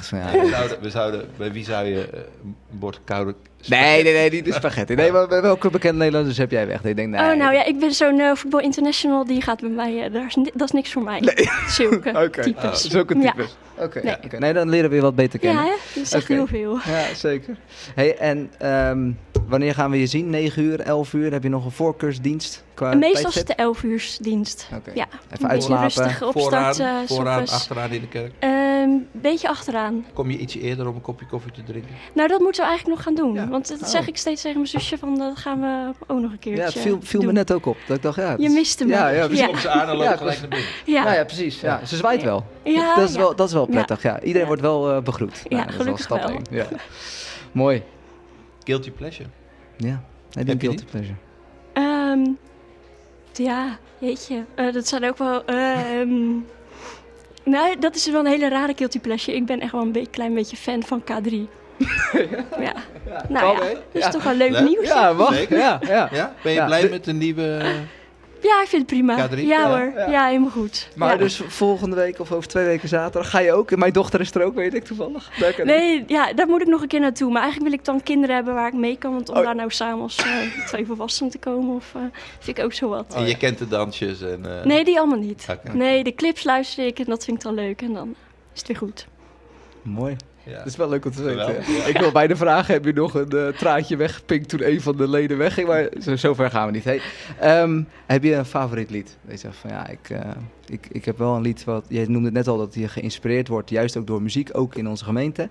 [0.00, 3.34] Van, ja, We zouden, we zouden, bij wie zou je een bord koude...
[3.68, 4.94] Nee, nee, nee, niet de spaghetti.
[4.94, 6.76] Nee, maar welke bekende Nederlanders heb jij weg?
[6.76, 7.30] Dat je denkt, nee.
[7.30, 9.24] oh, nou ja, ik ben zo'n eh, voetbal international.
[9.26, 10.04] Die gaat bij mij.
[10.04, 11.20] eh, daar is dat is niks voor mij.
[11.68, 12.80] Zulke Oké, types.
[12.84, 13.32] zulke Ja.
[13.32, 13.56] types.
[13.78, 14.16] Oké, Nee.
[14.24, 14.38] oké.
[14.38, 15.64] nee, dan leren we je wat beter kennen.
[15.64, 16.78] Ja, dat is echt heel veel.
[16.84, 17.56] Ja, zeker.
[17.94, 19.10] Hey, en ehm,
[19.52, 20.30] wanneer gaan we je zien?
[20.30, 21.32] 9 uur, 11 uur?
[21.32, 24.68] Heb je nog een voorkeursdienst qua meestal is het de 11 uursdienst.
[24.76, 24.90] Oké.
[24.94, 25.82] Ja, Even uitslapen.
[25.84, 26.76] rustig opstart.
[26.76, 28.32] Vooraan, vooraan achteraan in de kerk.
[28.40, 30.06] Een beetje achteraan.
[30.12, 31.94] Kom je ietsje eerder om een kopje koffie te drinken?
[32.14, 33.34] Nou, dat moeten we eigenlijk nog gaan doen.
[33.34, 33.48] Ja.
[33.48, 33.86] Want dat Oh.
[33.88, 36.68] zeg ik steeds tegen mijn zusje van dat gaan we ook nog een keertje Ja,
[36.68, 37.76] het viel, viel me net ook op.
[37.86, 38.34] Dat ik dacht, ja.
[38.38, 38.90] Je is- miste me.
[38.92, 39.26] Ja, ja, Ja.
[39.26, 39.60] precies.
[39.60, 40.68] Ze aan en loop Ja, gelijk naar binnen.
[40.84, 41.60] Ja, Ja, ja, precies.
[41.60, 41.80] Ja.
[41.86, 42.44] Ze zwaait wel.
[42.64, 43.20] Ja, dat, is ja.
[43.20, 44.02] wel, dat is wel prettig.
[44.02, 44.16] Ja.
[44.20, 44.46] Iedereen Ja.
[44.46, 45.40] wordt wel eh, begroet.
[45.44, 46.38] Ja, Nou, dat is gelukkig stap wel.
[46.50, 46.66] Ja.
[47.52, 47.82] Mooi.
[48.64, 49.28] Guilty pleasure.
[49.76, 50.02] Ja.
[50.32, 51.14] Heb je een je guilty pleasure?
[51.72, 52.30] Ehm,
[53.32, 54.44] ja, jeetje.
[54.54, 55.44] Eh, dat zijn ook wel...
[55.44, 56.30] ehm
[57.54, 59.36] nou, dat is wel een hele rare guilty pleasure.
[59.36, 61.32] Ik ben echt wel een be- klein beetje fan van K3.
[62.60, 62.74] ja.
[63.28, 64.10] Nou Kan, ja, dat is Ja.
[64.10, 64.68] toch wel leuk Leuk.
[64.68, 64.86] nieuws.
[64.86, 65.34] Ja, wacht.
[65.34, 65.58] Zeker.
[65.58, 66.08] Ja, ja.
[66.12, 66.34] Ja?
[66.42, 67.62] Ben je Ja, blij met de nieuwe...
[68.42, 69.28] Ja, ik vind het prima.
[69.28, 69.34] K3?
[69.34, 70.10] Ja, Ja, hoor, ja.
[70.10, 70.26] ja.
[70.26, 70.88] helemaal goed.
[70.96, 71.16] Maar Ja.
[71.16, 73.70] dus volgende week of over twee weken zaterdag ga je ook.
[73.70, 75.30] En mijn dochter is er ook, weet ik toevallig.
[75.48, 77.30] Ik- Nee, ja, daar moet ik nog een keer naartoe.
[77.32, 79.12] Maar eigenlijk wil ik dan kinderen hebben waar ik mee kan.
[79.14, 79.42] Want om Oh.
[79.44, 82.00] daar nou samen als eh, twee volwassenen te komen, of, eh,
[82.38, 83.14] vind ik ook zo wat.
[83.14, 84.58] en je kent de dansjes en...
[84.58, 85.46] eh, Nee, die allemaal niet.
[85.72, 87.82] Nee, de clips luister ik en dat vind ik dan leuk.
[87.82, 88.14] En dan
[88.54, 89.06] is het weer goed.
[89.82, 90.16] Mooi.
[90.44, 90.56] Ja.
[90.56, 91.44] Dat is wel leuk om te weten.
[91.44, 91.84] Geweldig, ja.
[91.84, 95.08] Ik wil bijna vragen, heb je nog een eh, traantje weggepinkt toen een van de
[95.08, 95.68] leden wegging?
[95.68, 96.84] Maar zo, zover gaan we niet.
[96.84, 97.00] Hey,
[97.38, 99.16] ehm, heb je een favoriet lied?
[99.22, 100.30] Dat je zegt van ja, ik, eh,
[100.66, 101.84] ik, ik heb wel een lied wat...
[101.88, 104.88] Je noemde het net al dat je geïnspireerd wordt, juist ook door muziek, ook in
[104.88, 105.48] onze gemeente.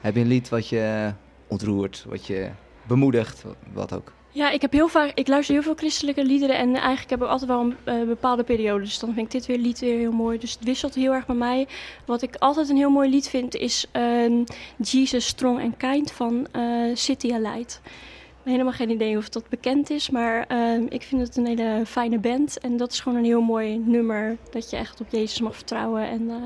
[0.00, 1.12] Heb je een lied wat je
[1.46, 2.48] ontroert, wat je
[2.86, 4.12] bemoedigt, wat ook?
[4.34, 7.28] Ja, ik heb heel vaak, ik luister heel veel christelijke liederen en eigenlijk heb ik
[7.28, 8.84] altijd wel een eh, bepaalde periode.
[8.84, 10.38] Dus dan vind ik dit weer lied weer heel mooi.
[10.38, 11.66] Dus het wisselt heel erg bij mij.
[12.04, 14.44] Wat ik altijd een heel mooi lied vind is ehm,
[14.76, 16.62] Jesus Strong and Kind van eh,
[16.94, 17.80] City Light.
[17.84, 21.46] Ik heb helemaal geen idee of dat bekend is, maar ehm, ik vind het een
[21.46, 22.58] hele fijne band.
[22.58, 26.08] En dat is gewoon een heel mooi nummer, dat je echt op Jezus mag vertrouwen.
[26.08, 26.36] En eh,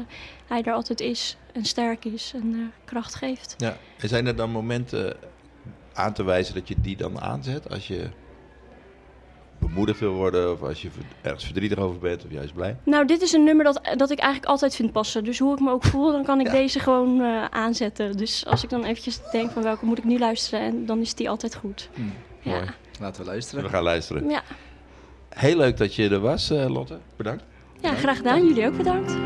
[0.47, 3.55] hij er altijd is en sterk is en kracht geeft.
[3.59, 3.77] Ja.
[3.99, 5.17] En zijn er dan momenten
[5.97, 8.09] aan te wijzen dat je die dan aanzet als je
[9.59, 10.89] bemoedigd wil worden of als je
[11.23, 12.77] ergens verdrietig over bent of juist blij?
[12.83, 15.25] Nou, dit is een nummer dat, dat ik eigenlijk altijd vind passen.
[15.25, 16.53] Dus hoe ik me ook voel, dan kan ik Ja.
[16.53, 18.17] deze gewoon eh, aanzetten.
[18.17, 21.15] Dus als ik dan eventjes denk van welke moet ik nu luisteren, en dan is
[21.15, 21.91] die altijd goed.
[22.43, 22.53] Ja.
[22.53, 22.65] Mooi.
[23.01, 23.71] Laten we We luisteren.
[23.71, 24.29] gaan luisteren.
[24.29, 24.43] Ja.
[25.29, 26.99] Heel leuk dat je er was, eh, Lotte.
[27.17, 27.45] Bedankt.
[27.81, 28.47] ja, graag gedaan.
[28.47, 29.17] Jullie ook bedankt.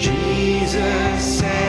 [0.00, 1.67] Jesus said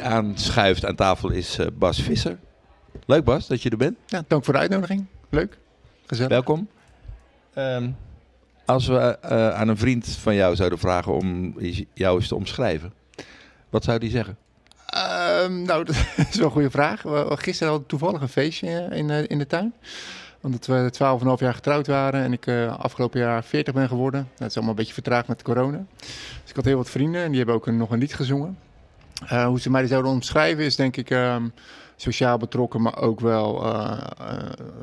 [0.00, 2.38] die aanschuift aan tafel is eh, Bas Visser.
[3.06, 3.96] Leuk Bas, dat je er bent.
[4.06, 5.06] Ja, dank voor de uitnodiging.
[5.28, 5.58] Leuk.
[6.06, 6.30] Gezellig.
[6.30, 6.68] Welkom.
[7.54, 7.90] Ehm,
[8.64, 11.54] als we eh, aan een vriend van jou zouden vragen om
[11.94, 12.92] jou eens te omschrijven,
[13.70, 14.36] wat zou die zeggen?
[14.86, 15.96] Ehm, nou, dat
[16.30, 17.02] is wel een goede vraag.
[17.02, 19.72] We- Gisteren hadden we toevallig een feestje in, eh, in de tuin.
[20.42, 24.28] Omdat we 12,5 jaar getrouwd waren en ik afgelopen jaar 40 ben geworden.
[24.36, 25.84] Dat is allemaal een beetje vertraagd met corona.
[25.98, 28.58] Dus ik had heel wat vrienden en die hebben ook een, nog een lied gezongen.
[29.28, 31.44] Eh, hoe ze mij zouden omschrijven is denk ik ehm,
[31.96, 34.36] sociaal betrokken, maar ook wel eh, eh,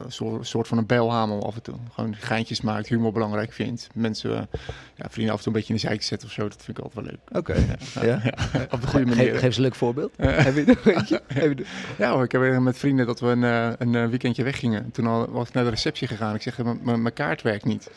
[0.05, 1.75] een soort, van een belhamel af en toe.
[1.93, 3.87] Gewoon geintjes maakt, humor belangrijk vindt.
[3.93, 4.31] Mensen,
[4.95, 6.47] ja, vrienden af en toe een beetje in de zijk zetten of zo.
[6.47, 7.37] Dat vind ik altijd wel leuk.
[7.39, 7.77] Oké.
[8.05, 8.21] Ja?
[8.75, 9.23] Op een goede manier.
[9.23, 10.11] Geef, geef eens een leuk voorbeeld.
[10.17, 11.65] Heb je
[11.97, 14.91] Ja hoor, ik heb met vrienden dat we een, een weekendje weggingen.
[14.91, 16.35] Toen al, was ik naar de receptie gegaan.
[16.35, 17.89] Ik zeg, "M- m- mijn kaart werkt niet.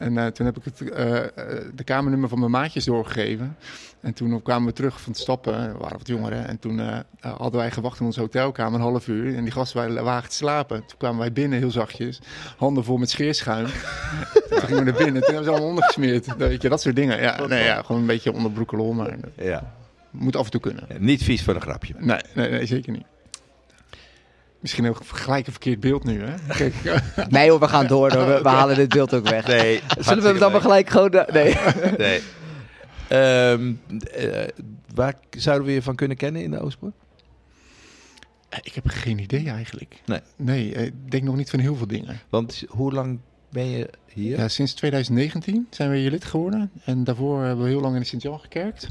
[0.00, 1.28] En eh, toen heb ik het, eh, eh,
[1.74, 3.56] de kamernummer van mijn maatjes doorgegeven.
[4.00, 5.72] En toen kwamen we terug van het stappen.
[5.72, 6.48] We waren wat jongeren.
[6.48, 6.80] En toen
[7.20, 9.36] hadden wij gewacht in onze hotelkamer een half uur.
[9.36, 10.78] En die gasten waren te slapen.
[10.86, 12.20] Toen kwamen wij binnen heel zachtjes.
[12.56, 13.66] Handen vol met scheerschuim.
[14.50, 15.22] toen gingen we naar binnen.
[15.22, 16.36] Toen hebben ze allemaal ondergesmeerd.
[16.36, 17.20] Weet je, dat soort dingen.
[17.20, 18.92] Ja, nee, ja, gewoon een beetje onderbroekelol.
[18.92, 19.72] Maar dat Ja.
[20.10, 20.84] moet af en toe kunnen.
[20.98, 21.94] Niet vies van een grapje.
[21.98, 23.04] Nee, nee, nee zeker niet.
[24.60, 26.34] Misschien ook gelijk een verkeerd beeld nu, hè?
[26.54, 26.74] Kijk,
[27.28, 28.12] Nee hoor, we gaan door.
[28.12, 28.26] hoor.
[28.26, 29.46] We, we halen dit beeld ook weg.
[29.46, 29.80] Nee.
[29.98, 31.24] Zullen we hem dan maar gelijk gewoon...
[31.32, 31.56] Nee.
[31.98, 32.20] Nee.
[33.08, 33.72] Ehm,
[34.14, 34.48] eh,
[34.94, 36.94] waar zouden we je van kunnen kennen in de Oostpoort?
[38.62, 40.02] ik heb geen idee eigenlijk.
[40.06, 40.20] Nee.
[40.36, 42.20] Nee, eh, ik denk nog niet van heel veel dingen.
[42.28, 43.18] Want hoe lang
[43.50, 44.38] ben je hier?
[44.38, 46.70] Ja, sinds 2019 zijn we hier lid geworden.
[46.84, 48.88] En daarvoor hebben we heel lang in de Sint-Jan gekerkt.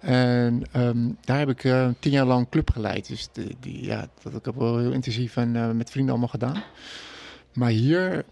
[0.00, 3.08] En ehm, daar heb ik eh, tien jaar lang club geleid.
[3.08, 6.30] Dus de, die, ja, dat heb ik wel heel intensief en eh, met vrienden allemaal
[6.30, 6.62] gedaan.
[7.52, 8.24] Maar hier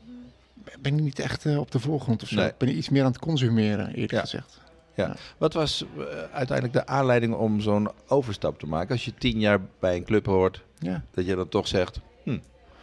[0.81, 2.37] ben ik niet echt eh, op de voorgrond of zo.
[2.37, 2.49] Nee.
[2.49, 4.21] Ik ben iets meer aan het consumeren, eerlijk Ja.
[4.21, 4.61] gezegd.
[5.39, 5.85] Wat was
[6.33, 8.93] uiteindelijk de aanleiding om zo'n overstap te maken?
[8.93, 11.03] Als je tien jaar bij een club hoort, Ja.
[11.11, 12.39] dat je dan toch zegt, hm,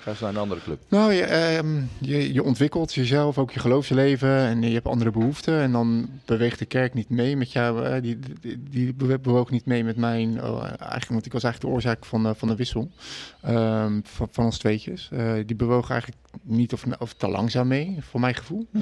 [0.08, 0.82] ga eens naar een andere club.
[0.90, 5.60] Nou, je, ehm, je, je ontwikkelt jezelf, ook je geloofsleven en je hebt andere behoeften.
[5.62, 7.86] En dan beweegt de kerk niet mee met jou.
[7.86, 10.44] eh, die, die, die bewoog niet mee met mijn.
[10.44, 12.92] oh, eigenlijk, want ik was eigenlijk de oorzaak van, de- van de wissel
[13.42, 15.10] ehm, van, van ons tweetjes.
[15.12, 18.68] Eh, die bewoog eigenlijk niet of, of te langzaam mee, voor mijn gevoel.
[18.72, 18.82] Hm.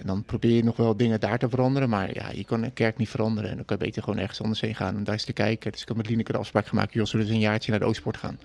[0.00, 1.88] En dan probeer je nog wel dingen daar te veranderen.
[1.88, 3.50] Maar ja, je kan een kerk niet veranderen.
[3.50, 5.72] En dan kan je beter gewoon ergens anders heen gaan om daar eens te kijken.
[5.72, 6.92] Dus ik heb met Lineke de afspraak gemaakt.
[6.92, 8.38] Joh, zullen we eens een jaartje naar de Oostpoort gaan?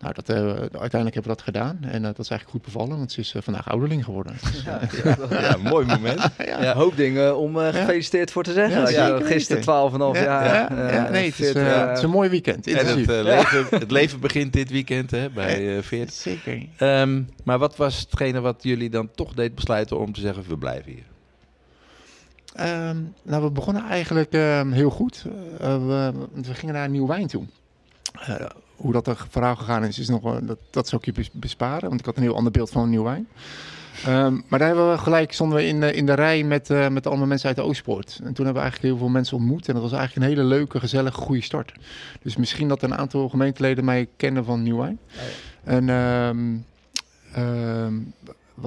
[0.00, 1.78] Nou, dat, eh, uiteindelijk hebben we dat gedaan.
[1.82, 4.36] En eh, dat is eigenlijk goed bevallen, want ze is eh, vandaag ouderling geworden.
[4.66, 6.20] Eh, Ja, mooi moment.
[6.46, 8.92] Ja, een hoop dingen om eh, gefeliciteerd voor te zeggen.
[8.92, 10.14] Ja, gisteren weten.
[10.14, 10.76] 12,5 ja, jaar...
[10.76, 12.66] ja, ja, nee, het is, 40, het is een mooi weekend.
[12.66, 16.14] En het, leven, het leven begint dit weekend hè, bij eh 40.
[16.14, 16.66] Zeker.
[16.76, 20.56] Ehm, maar wat was hetgene wat jullie dan toch deed besluiten om te zeggen, we
[20.56, 21.04] blijven hier?
[22.54, 25.24] Ehm, nou, we begonnen eigenlijk ehm, heel goed.
[25.60, 27.44] Eh, we, we gingen naar Nieuw Wijn toe.
[28.20, 28.34] Eh,
[28.76, 31.88] hoe dat er verhaal gegaan is, is nog, dat, dat zou ik je bes- besparen.
[31.88, 33.28] Want ik had een heel ander beeld van een Nieuw Wijn.
[34.04, 36.88] Ehm, maar daar hebben we gelijk, stonden we in, de- in de rij met, eh,
[36.88, 38.08] met allemaal mensen uit de Oostpoort.
[38.22, 39.68] En toen hebben we eigenlijk heel veel mensen ontmoet.
[39.68, 41.72] En dat was eigenlijk een hele leuke, gezellige, goede start.
[42.22, 44.98] Dus misschien dat een aantal gemeenteleden mij kennen van Nieuw Wijn.
[45.64, 45.88] En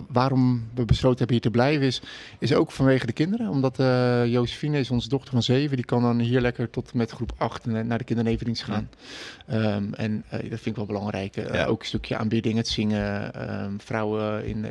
[0.07, 2.01] waarom we besloten hebben hier te blijven is,
[2.39, 3.49] is ook vanwege de kinderen.
[3.49, 5.75] Omdat eh Josephine is onze dochter van zeven.
[5.75, 8.89] Die kan dan hier lekker tot met groep acht na- naar de kindernevendienst gaan.
[9.47, 11.37] Ehm, en eh, dat vind ik wel belangrijk.
[11.37, 11.65] Eh, Ja.
[11.65, 13.33] Ook een stukje aanbidding, het zingen.
[13.33, 14.65] ehm, vrouwen in,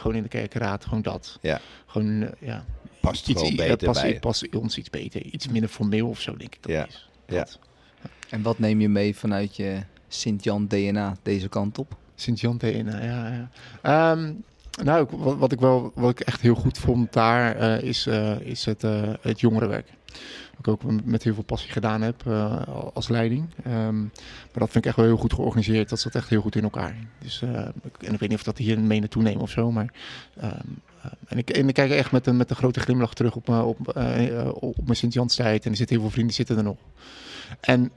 [0.00, 1.38] gewoon in de kerkenraad, gewoon dat.
[1.42, 1.60] Ja.
[1.86, 2.64] Gewoon, ja.
[3.00, 5.24] Past gewoon eh, beter past, bij past ons iets beter.
[5.24, 6.86] Iets minder formeel of zo, denk ik dat Ja.
[6.86, 7.08] is.
[7.26, 7.34] Ja.
[7.36, 7.58] Dat.
[8.28, 9.78] En wat neem je mee vanuit je
[10.08, 11.96] Sint-Jan DNA deze kant op?
[12.14, 13.28] Sint-Jan DNA, ja.
[13.28, 13.50] ja.
[14.12, 14.32] Ehm,
[14.84, 18.40] nou, wat, wat ik wel, wat ik echt heel goed vond daar, eh, is, eh,
[18.40, 19.92] is het, eh, het jongerenwerk.
[20.56, 22.26] Wat ik ook met heel veel passie gedaan heb
[22.94, 23.48] als leiding.
[23.64, 25.88] Ehm, maar dat vind ik echt wel heel goed georganiseerd.
[25.88, 26.96] Dat zat echt heel goed in elkaar.
[27.18, 29.92] Dus, en ik weet niet of dat hier mee naartoe nemen of zo, maar...
[30.36, 30.50] ehm,
[31.02, 33.48] eh, en, ik, en ik kijk echt met een, met een grote glimlach terug op,
[33.48, 33.96] op,
[34.60, 35.64] op mijn Sint-Janstijd.
[35.64, 36.76] En er zitten heel veel vrienden zitten er nog.
[37.60, 37.90] En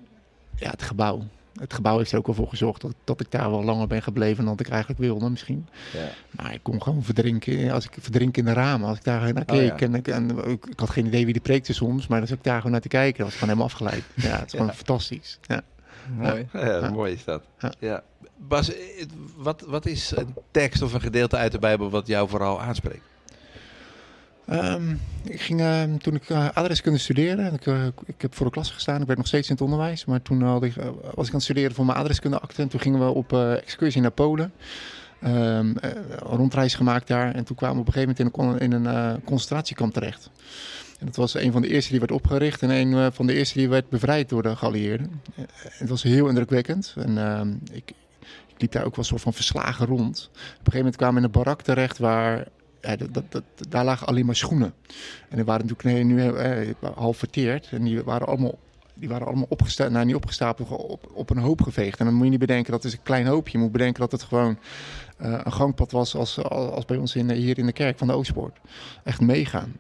[0.56, 1.24] ja, het gebouw.
[1.60, 4.02] Het gebouw heeft er ook wel voor gezorgd dat, dat ik daar wel langer ben
[4.02, 5.68] gebleven dan ik eigenlijk wilde misschien.
[5.94, 6.08] Ja.
[6.32, 9.44] Maar ik kon gewoon verdrinken, als ik verdrink in de ramen, als ik daar naar
[9.48, 9.80] Oh, keek.
[9.80, 9.86] ja.
[9.86, 12.44] en, ik, en ik, ik had geen idee wie die preekte soms, maar als ik
[12.44, 14.04] daar gewoon naar te kijken, dat was gewoon helemaal afgeleid.
[14.32, 14.74] Ja, het is gewoon Ja.
[14.74, 15.40] fantastisch.
[15.42, 15.62] Ja.
[16.18, 16.48] Mooi.
[16.54, 17.44] Ja, mooi is dat.
[17.60, 17.74] Ja.
[17.80, 18.04] Ja.
[18.38, 22.30] Bas, eh, wat, wat is een tekst of een gedeelte uit de Bijbel wat jou
[22.30, 23.04] vooral aanspreekt?
[24.46, 24.92] Ehm,
[25.24, 27.52] ik ging ehm, toen ik uh, adreskunde studeerde.
[27.54, 29.02] Ik, eh, ik heb voor de klas gestaan.
[29.02, 30.06] Ik werd nog steeds in het onderwijs.
[30.06, 32.62] Maar toen had ik, eh, was ik aan het studeren voor mijn adreskundeakte.
[32.62, 34.54] En toen gingen we op eh, excursie naar Polen.
[35.22, 35.78] Eh, een
[36.20, 37.36] rondreis gemaakt daar.
[37.36, 40.30] En toen kwamen we op een gegeven moment in een, in een eh, concentratiekamp terecht.
[41.00, 42.62] En dat was een van de eerste die werd opgericht.
[42.62, 45.22] En een eh, van de eerste die werd bevrijd door de geallieerden.
[45.36, 46.94] Eh, het was heel indrukwekkend.
[46.98, 47.94] En ik,
[48.48, 50.30] ik liep daar ook wel een soort van verslagen rond.
[50.32, 52.48] Op een gegeven moment kwamen we in een barak terecht waar
[52.82, 54.74] ja, dat, dat, daar lagen alleen maar schoenen.
[55.30, 57.68] En die waren natuurlijk nee, nu eh, half verteerd.
[57.72, 58.60] En die waren allemaal,
[58.94, 62.00] die waren allemaal opgestapeld, nou niet opgestapeld, op, op een hoop geveegd.
[62.00, 63.58] En dan moet je niet bedenken dat is een klein hoopje.
[63.58, 64.58] Je moet bedenken dat het gewoon
[65.18, 68.14] eh, een gangpad was als, als bij ons in, hier in de kerk van de
[68.14, 68.58] Oostpoort.
[69.04, 69.76] Echt meegaan.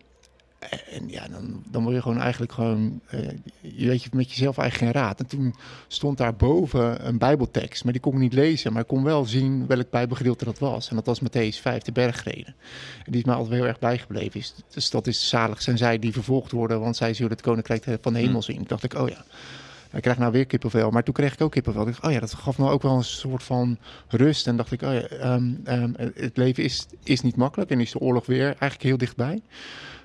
[0.69, 3.19] En ja, dan, dan word je gewoon eigenlijk gewoon, eh,
[3.61, 5.19] je weet je met jezelf eigenlijk geen raad.
[5.19, 5.55] En toen
[5.87, 8.73] stond daar boven een bijbeltekst, maar die kon ik niet lezen.
[8.73, 10.89] Maar ik kon wel zien welk bijbelgedeelte dat was.
[10.89, 12.55] En dat was Matthäus 5, de bergreden.
[13.05, 14.39] En die is mij altijd heel erg bijgebleven.
[14.39, 17.97] Is, dus dat is zalig zijn zij die vervolgd worden, want zij zullen het koninkrijk
[18.01, 18.57] van de hemel zien.
[18.57, 19.25] Toen dacht ik, oh ja.
[19.93, 21.81] Ik krijg nou weer kippenvel, maar toen kreeg ik ook kippenvel.
[21.81, 24.47] Ik dacht, oh ja, dat gaf me ook wel een soort van rust.
[24.47, 27.91] En dacht ik, oh ja, ehm, ehm, het leven is, is niet makkelijk en is
[27.91, 29.41] de oorlog weer eigenlijk heel dichtbij.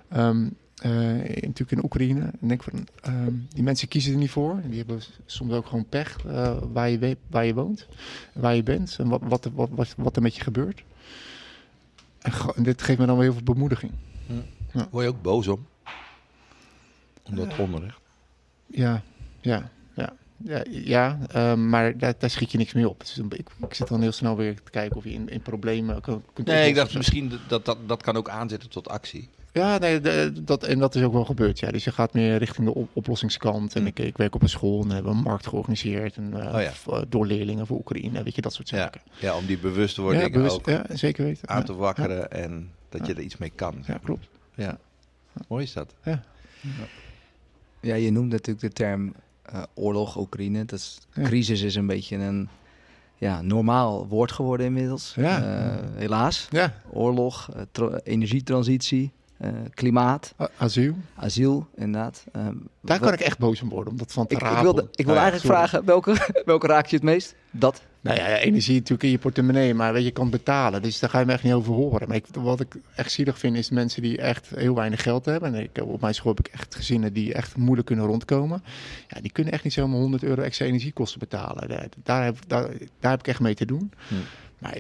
[0.09, 0.91] Eh,
[1.23, 2.21] natuurlijk in Oekraïne.
[2.21, 4.61] En ik denk van, ehm, die mensen kiezen er niet voor.
[4.67, 7.87] Die hebben soms ook gewoon pech eh, waar, je waar je woont,
[8.33, 10.83] waar je bent en wat, wat, er- wat, wat, wat er met je gebeurt.
[12.55, 13.93] En, dit geeft me dan wel heel veel bemoediging.
[14.91, 15.67] Word je ook boos om?
[17.23, 17.99] Om dat onrecht?
[18.67, 19.03] Ja,
[19.41, 20.13] ja, ja.
[20.45, 23.01] Ja, ja ehm, maar daar, daar schiet je niks mee op.
[23.01, 26.01] Dus ik, ik zit dan heel snel weer te kijken of je in, in problemen
[26.01, 29.29] kan, kunt Nee, ik dacht misschien dat dat, dat kan ook aanzetten tot actie.
[29.57, 31.59] Ja, nee, de- dat, en dat is ook wel gebeurd.
[31.59, 31.71] Ja.
[31.71, 33.75] Dus je gaat meer richting de op- oplossingskant.
[33.75, 33.87] En Mm.
[33.87, 36.17] ik, ik werk op een school en hebben we een markt georganiseerd.
[36.17, 36.73] En, eh, Oh ja.
[36.97, 39.01] eh, door leerlingen voor Oekraïne, weet je, dat soort Ja, zaken.
[39.19, 41.49] ja, om die bewustwording ja, bewust- ook ja, zeker weten.
[41.49, 43.83] aan Ja, te wakkeren en dat je er iets mee kan.
[43.87, 44.29] Ja, klopt.
[44.55, 44.79] Ja.
[45.49, 45.95] Mooi is dat.
[47.81, 50.65] Ja, je noemt natuurlijk de term eh, oorlog, Oekraïne.
[50.65, 51.23] Dat is, Ja.
[51.23, 52.49] Crisis is een beetje een
[53.19, 55.13] ja, normaal woord geworden inmiddels.
[55.17, 55.43] Ja.
[55.43, 56.47] Eh, helaas.
[56.51, 60.95] Ja, Oorlog, tra- energietransitie, eh, klimaat, asiel.
[61.15, 62.25] asiel, inderdaad.
[62.33, 62.47] Eh,
[62.81, 65.05] Daar kan ik echt boos om worden, om dat van te ik, ik wilde, ik
[65.05, 65.69] wilde ja, eigenlijk sorry.
[65.69, 67.35] vragen, welke, welke raak je het meest?
[67.51, 67.83] Dat.
[68.01, 70.83] Nou ja, energie natuurlijk in je portemonnee, maar weet je, je kan betalen.
[70.83, 72.09] Dus daar ga je me echt niet over horen.
[72.09, 75.55] Maar ik, wat ik echt zielig vind, is mensen die echt heel weinig geld hebben.
[75.55, 78.63] En ik, op mijn school heb ik echt gezinnen die echt moeilijk kunnen rondkomen.
[79.09, 81.69] Ja, die kunnen echt niet zomaar 100 euro extra energiekosten betalen.
[81.69, 82.69] Daar, daar, heb, daar,
[83.01, 83.93] daar heb ik echt mee te doen.
[84.09, 84.15] Hm.
[84.59, 84.79] Maar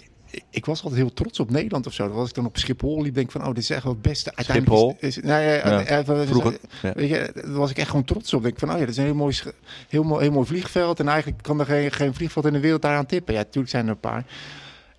[0.50, 2.06] ik- was altijd heel trots op Nederland of zo.
[2.06, 4.02] Dat was ik dan op Schiphol liep, denk van, oh, dit is echt wel het
[4.02, 4.32] beste.
[4.34, 4.96] Uiteindelijk Schiphol?
[5.08, 6.58] Is, is, nou ja, Ja, eh, Vroeger.
[6.82, 6.92] Ja.
[6.92, 8.38] Weet je, daar was ik echt gewoon trots op.
[8.40, 9.38] Ik denk van, oh ja, dat is een heel mooi,
[9.88, 11.00] heel mooi, heel mooi vliegveld.
[11.00, 13.34] En eigenlijk kan er geen, geen vliegveld in de wereld daaraan tippen.
[13.34, 14.24] Ja, natuurlijk zijn er een paar.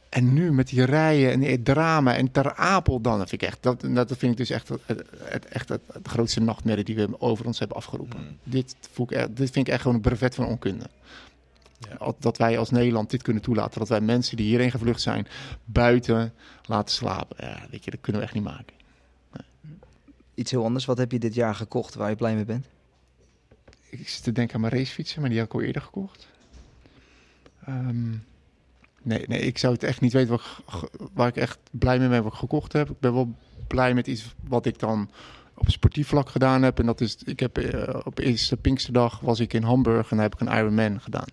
[0.09, 3.47] En nu met die rijen en het drama en Ter Apel dan, dat vind ik
[3.47, 6.95] echt, dat, dat vind ik dus echt het, het, echt het, het grootste nachtmerrie die
[6.95, 8.19] we over ons hebben afgeroepen.
[8.19, 8.37] Mm.
[8.43, 10.85] Dit, voel ik, dit vind ik echt gewoon een brevet van onkunde.
[11.77, 12.13] Ja.
[12.19, 13.79] Dat wij als Nederland dit kunnen toelaten.
[13.79, 15.27] Dat wij mensen die hierheen gevlucht zijn,
[15.65, 16.33] buiten
[16.65, 17.35] laten slapen.
[17.39, 18.75] Ja, weet je, dat kunnen we echt niet maken.
[20.33, 20.85] Iets heel anders.
[20.85, 22.67] Wat heb je dit jaar gekocht waar je blij mee bent?
[23.89, 26.27] Ik zit te denken aan mijn racefietsen, maar die had ik al eerder gekocht.
[27.65, 28.09] Ehm,
[29.01, 30.43] nee, nee, ik zou het echt niet weten wat,
[31.13, 32.89] waar ik echt blij mee ben wat ik gekocht heb.
[32.89, 33.35] Ik ben wel
[33.67, 35.09] blij met iets wat ik dan
[35.57, 36.79] op sportief vlak gedaan heb.
[36.79, 40.25] En dat is, ik heb eh, op eerste Pinksterdag was ik in Hamburg en daar
[40.29, 41.27] heb ik een Ironman gedaan.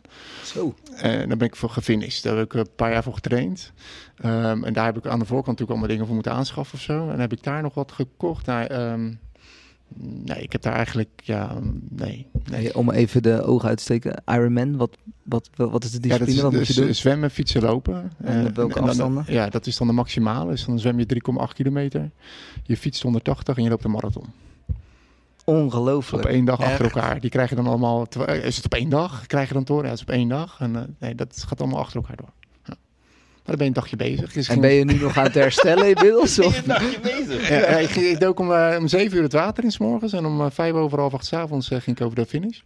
[0.44, 0.74] Zo.
[0.96, 2.22] En daar ben ik voor gefinished.
[2.22, 3.72] Daar heb ik een paar jaar voor getraind.
[4.16, 6.84] Ehm, en daar heb ik aan de voorkant natuurlijk allemaal dingen voor moeten aanschaffen of
[6.84, 7.10] zo.
[7.10, 8.46] En heb ik daar nog wat gekocht.
[8.46, 9.12] Nou, ehm,
[9.98, 11.70] nee, ik heb daar eigenlijk, ja, nee.
[11.90, 12.26] nee.
[12.50, 14.22] Nee, om even de ogen uit te steken.
[14.26, 16.36] Ironman, wat, wat, wat is de Ja, dat discipline?
[16.36, 16.94] is wat moet je dus doen?
[16.94, 18.12] zwemmen, fietsen, lopen.
[18.22, 19.24] En Eh, op welke dan- afstanden?
[19.28, 20.50] ja, dat is dan de maximale.
[20.50, 22.10] Dus dan zwem je 3,8 kilometer.
[22.62, 24.26] Je fietst 180 en je loopt een marathon.
[25.44, 26.24] Op Ongelooflijk.
[26.24, 26.68] één dag Echt?
[26.70, 27.20] achter elkaar.
[27.20, 28.06] Die krijg je dan allemaal...
[28.26, 29.26] eh, Is het op één dag?
[29.26, 29.82] Krijg je dan door?
[29.82, 30.56] Ja, het is op één dag.
[30.60, 32.32] En eh, nee, dat gaat allemaal achter elkaar door.
[33.44, 34.32] Dan ben je een dagje bezig.
[34.32, 36.38] Dus En ging- ben je nu nog aan het herstellen inmiddels?
[36.38, 36.64] Of?
[37.02, 37.48] bezig?
[37.48, 39.78] Ja, ja, ik, ging- ik dook om, eh, om 7 uur het water in 's
[39.78, 40.12] morgens.
[40.12, 42.58] En om eh, vijf over half acht 's avonds eh, ging ik over de finish.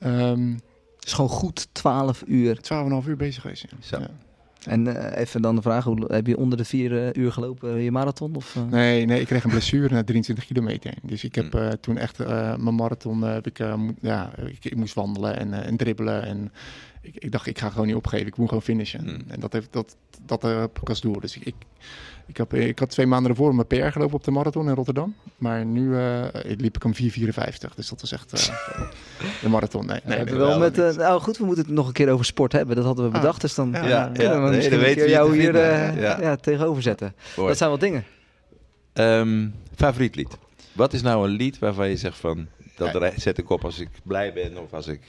[0.00, 0.52] Ehm
[0.96, 2.56] Het is gewoon goed 12 uur.
[3.02, 3.62] 12,5 uur bezig geweest.
[3.70, 3.76] Ja.
[3.80, 3.98] Zo.
[3.98, 4.10] Ja.
[4.64, 7.80] En eh, even dan de vraag, hoe, heb je onder de 4 eh, uur gelopen
[7.82, 8.34] je marathon?
[8.36, 8.62] Of, eh?
[8.70, 10.94] Nee, nee, ik kreeg een blessure na 23 kilometer.
[11.02, 13.58] Dus ik heb eh, toen echt eh, mijn marathon, eh, heb ik,
[14.00, 16.22] ja, ik, ik moest wandelen en, eh, en dribbelen.
[16.22, 16.52] En
[17.00, 19.00] ik, ik dacht, ik ga gewoon niet opgeven, ik moet gewoon finishen.
[19.00, 19.20] Hmm.
[19.28, 21.20] En dat, heeft, dat, dat eh, heb ik als doel.
[21.20, 21.54] Dus ik, ik,
[22.26, 25.14] ik, heb, ik had twee maanden ervoor mijn PR gelopen op de marathon in Rotterdam.
[25.36, 27.00] Maar nu eh, liep ik om 4,54.
[27.76, 28.40] Dus dat was echt eh,
[29.42, 29.86] de marathon.
[29.86, 32.24] Nee, we nee, wel met, eh, nou goed, we moeten het nog een keer over
[32.24, 32.76] sport hebben.
[32.76, 33.20] Dat hadden we Ah.
[33.20, 33.40] bedacht.
[33.40, 34.38] Dus dan Ja, kunnen ja, we ja.
[34.50, 36.20] Nee, een keer we je jou hier eh, Ja.
[36.20, 37.14] ja, tegenover zetten.
[37.36, 38.04] Dat zijn wel dingen.
[38.92, 40.38] Ehm, favoriet lied.
[40.72, 42.46] Wat is nou een lied waarvan je zegt van...
[42.76, 45.00] Dat zet ik op als ik blij ben of als ik...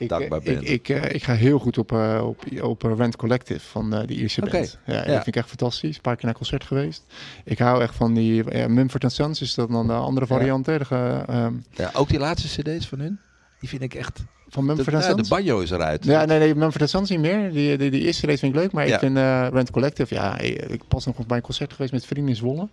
[0.00, 0.62] Ik, dankbaar eh, ben.
[0.62, 4.06] Ik, ik, eh, ik ga heel goed op, eh, op, op Rent Collective van de
[4.06, 4.50] Ierse Oké.
[4.50, 4.78] band.
[4.86, 4.98] Ja, Ja.
[5.04, 5.94] Dat vind ik echt fantastisch.
[5.96, 7.04] Een paar keer naar concert geweest.
[7.44, 10.34] Ik hou echt van die ja, Mumford Sons is dat dan de andere Ja.
[10.36, 10.66] variant.
[10.66, 10.84] Hè?
[10.84, 13.18] Ge- ehm, Ja, ook die laatste cd's van hun,
[13.60, 15.28] die vind ik echt van Mumford De, ja, de Sons?
[15.28, 16.04] banjo is eruit.
[16.04, 17.52] Ja, nee, nee, Mumford Sons niet meer.
[17.52, 18.94] Die, die, die eerste race vind ik leuk, maar Ja.
[18.94, 22.30] ik vind eh Rent Collective, ja, ik pas nog bij een concert geweest met vrienden
[22.30, 22.68] in Zwolle.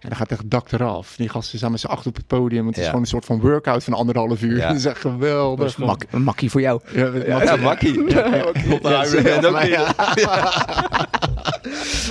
[0.00, 1.16] En dan gaat echt dak eraf.
[1.16, 2.66] Die gasten staan met z'n acht op het podium.
[2.66, 4.56] Het is gewoon een soort van workout van anderhalf uur.
[4.56, 4.68] Ja.
[4.68, 5.78] Dat is echt geweldig.
[5.78, 6.80] Mak een makkie voor jou.
[6.94, 8.04] Ja, Ja, makkie.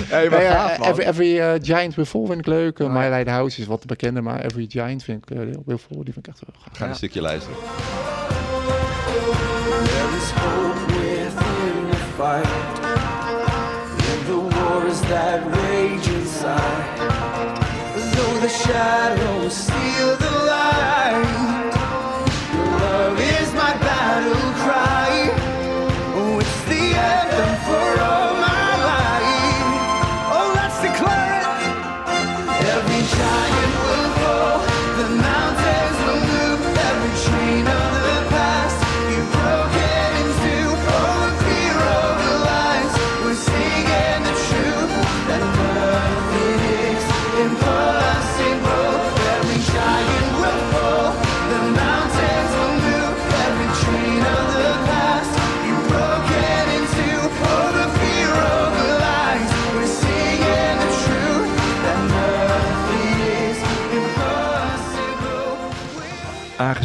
[0.08, 0.88] Hey, maar gaaf, eh, man.
[0.88, 2.80] Every, Every eh, Giant Will Fall vind ik leuk.
[2.80, 3.08] Uh, My.
[3.10, 6.28] Lighthouse is wat bekender, maar Every Giant vind ik uh, Will Fall, die vind ik
[6.28, 6.78] echt wel gaaf.
[6.78, 7.58] Ga een stukje luisteren.
[9.86, 12.80] There is hope within the fight.
[14.12, 17.45] In the wars that rage inside.
[18.64, 20.35] Shadows steal the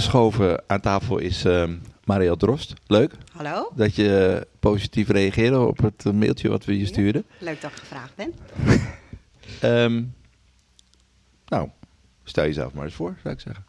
[0.01, 2.75] Aangeschoven aan tafel is ehm Mariel Drost.
[2.87, 7.25] Leuk Hallo, dat je positief reageerde op het eh, mailtje wat we je stuurden.
[7.39, 8.35] leuk dat ik gevraagd ben.
[9.61, 10.03] Ehm,
[11.47, 11.69] nou,
[12.25, 13.65] stel jezelf maar eens voor, zou ik zeggen.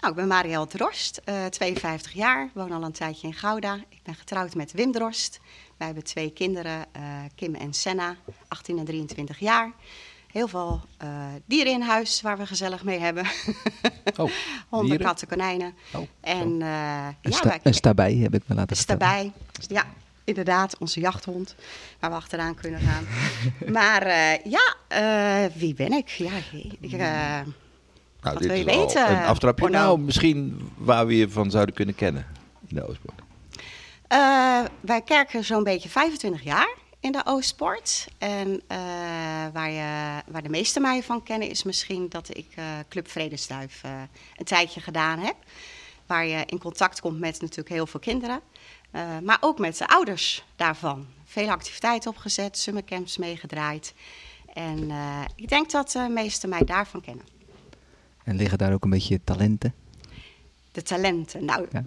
[0.00, 3.74] Nou, ik ben Marielle Drost, eh, 52 jaar, woon al een tijdje in Gouda.
[3.88, 5.40] Ik ben getrouwd met Wim Drost.
[5.76, 7.02] Wij hebben twee kinderen, eh,
[7.34, 8.16] Kim en Senna,
[8.48, 9.72] 18 en 23 jaar.
[10.32, 11.08] Heel veel eh,
[11.46, 13.24] dieren in huis waar we gezellig mee hebben.
[14.16, 14.30] Oh,
[14.68, 15.06] Honden, dieren?
[15.06, 15.74] katten, konijnen.
[15.94, 19.32] Oh, en eh Een, ja, sta, wij, een stabij heb ik me laten daarbij.
[19.68, 19.84] Ja,
[20.24, 21.54] inderdaad, onze jachthond,
[22.00, 23.06] waar we achteraan kunnen gaan.
[23.78, 26.08] maar eh, ja, eh, wie ben ik?
[26.08, 26.30] Ja,
[26.80, 26.90] ik...
[28.20, 29.64] Nou, Wat dit wil je weten, Een aftrapje.
[29.64, 29.78] Orno?
[29.78, 32.26] Nou, misschien waar we je van zouden kunnen kennen
[32.66, 33.14] in de Oostblok.
[34.08, 38.08] Eh, wij kerken zo'n beetje 25 jaar in de Oostpoort.
[38.18, 38.78] En eh,
[39.52, 43.82] waar, je, waar de meesten mij van kennen is misschien dat ik eh, Club Vredesduif
[43.84, 44.02] eh,
[44.36, 45.36] een tijdje gedaan heb.
[46.06, 48.40] Waar je in contact komt met natuurlijk heel veel kinderen.
[49.22, 51.06] maar ook met de ouders daarvan.
[51.24, 53.94] Vele activiteiten opgezet, summercamps meegedraaid.
[54.54, 54.90] En
[55.36, 57.24] ik denk dat de meesten mij daarvan kennen.
[58.24, 59.74] En liggen daar ook een beetje talenten?
[60.72, 61.44] De talenten.
[61.44, 61.84] Nou, Ja.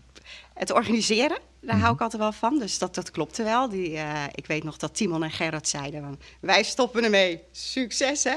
[0.54, 2.60] het organiseren, daar hou ik altijd wel van.
[2.60, 3.70] Dus dat, dat klopte wel.
[3.70, 7.44] Die, eh, ik weet nog dat Timon en Gerard zeiden: van, Wij stoppen ermee.
[7.52, 8.36] Succes, hè?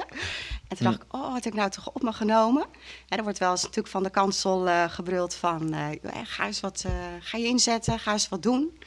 [0.68, 2.66] En toen dacht ik: Oh, wat heb ik nou toch op me genomen?
[3.08, 6.46] En er wordt wel eens natuurlijk van de kansel eh gebruld: van, eh, "Ja, ga,
[6.46, 6.84] eens wat,
[7.20, 8.78] ga je inzetten, ga eens wat doen.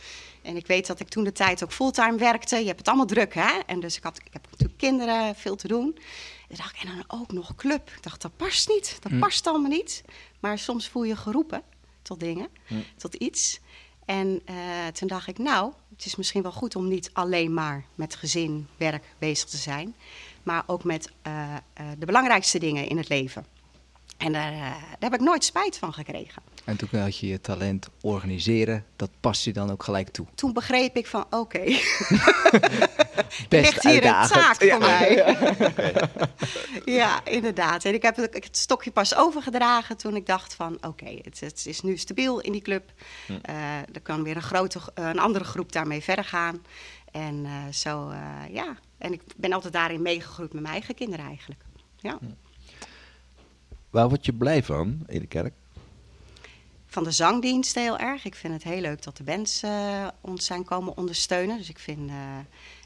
[0.41, 2.57] En ik weet dat ik toen de tijd ook fulltime werkte.
[2.59, 3.59] Je hebt het allemaal druk, hè?
[3.65, 5.97] En dus ik, had, ik heb natuurlijk kinderen, veel te doen.
[6.49, 7.89] En dacht ik, en dan ook nog club.
[7.95, 8.97] Ik dacht, dat past niet.
[9.01, 10.03] Dat past allemaal niet.
[10.39, 11.61] Maar soms voel je geroepen
[12.01, 12.47] tot dingen,
[12.97, 13.59] tot iets.
[14.07, 14.55] En eh,
[14.93, 18.67] toen dacht ik, nou, het is misschien wel goed om niet alleen maar met gezin,
[18.77, 19.95] werk bezig te zijn.
[20.43, 23.45] Maar ook met eh, eh, de belangrijkste dingen in het leven.
[24.17, 26.41] En daar, daar heb ik nooit spijt van gekregen.
[26.67, 28.85] En toen had je je talent organiseren.
[28.95, 30.25] Dat past je dan ook gelijk toe.
[30.35, 31.59] Toen begreep ik van, oké,
[33.49, 34.71] Best ligt hier een taak Ja.
[34.71, 35.37] voor mij.
[36.99, 37.85] ja, inderdaad.
[37.85, 40.77] En ik heb het, stokje pas overgedragen toen ik dacht van...
[40.81, 42.91] oké, het, het is nu stabiel in die club.
[43.41, 46.61] Eh, er kan weer een, grote, een andere groep daarmee verder gaan.
[47.11, 48.77] En eh, zo, eh, ja.
[48.97, 51.61] En ik ben altijd daarin meegegroeid met mijn eigen kinderen eigenlijk.
[51.97, 52.19] Ja.
[53.89, 55.53] Waar word je blij van in de kerk?
[56.87, 58.25] Van de zangdienst heel erg.
[58.25, 61.57] Ik vind het heel leuk dat de bands eh, ons zijn komen ondersteunen.
[61.57, 62.15] Dus ik vind, eh,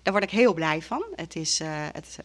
[0.03, 1.03] daar word ik heel blij van.
[1.15, 2.17] Het is eh, het,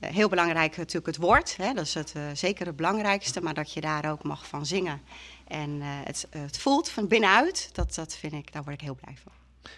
[0.00, 1.56] heel belangrijk natuurlijk het woord.
[1.56, 1.72] Hè?
[1.72, 3.40] Dat is het, zeker het belangrijkste.
[3.40, 5.00] Maar dat je daar ook mag van zingen.
[5.48, 7.70] En het, het voelt van binnenuit.
[7.72, 9.32] Dat, dat vind ik, daar word ik heel blij van.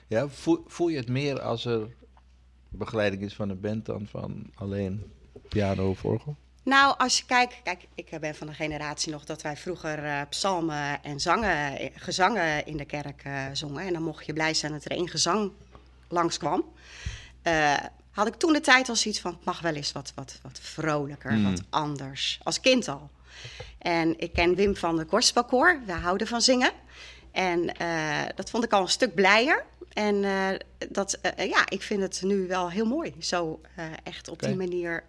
[0.07, 1.95] Ja, voel, voel je het meer als er
[2.69, 5.13] begeleiding is van een band dan van alleen
[5.49, 6.37] piano of orgel?
[6.65, 10.21] Nou, als je kijkt, kijk, ik ben van de generatie nog dat wij vroeger eh,
[10.29, 13.87] psalmen en zangen, eh, gezangen in de kerk eh, zongen.
[13.87, 15.53] En dan mocht je blij zijn dat er één gezang
[16.09, 16.65] langskwam.
[17.43, 17.75] Eh
[18.11, 20.59] had ik toen de tijd al zoiets van, het mag wel eens wat, wat, wat
[20.63, 21.45] vrolijker, Mm.
[21.51, 22.41] wat anders.
[22.43, 23.11] Als kind al.
[23.79, 26.71] En ik ken Wim van de Gospelkoor, we houden van zingen.
[27.33, 27.67] En
[28.35, 29.65] dat vond ik al een stuk blijer.
[29.93, 30.23] En
[30.89, 33.15] dat, ja, ik vind het nu wel heel mooi.
[33.19, 33.61] Zo
[34.05, 35.05] echt op die manier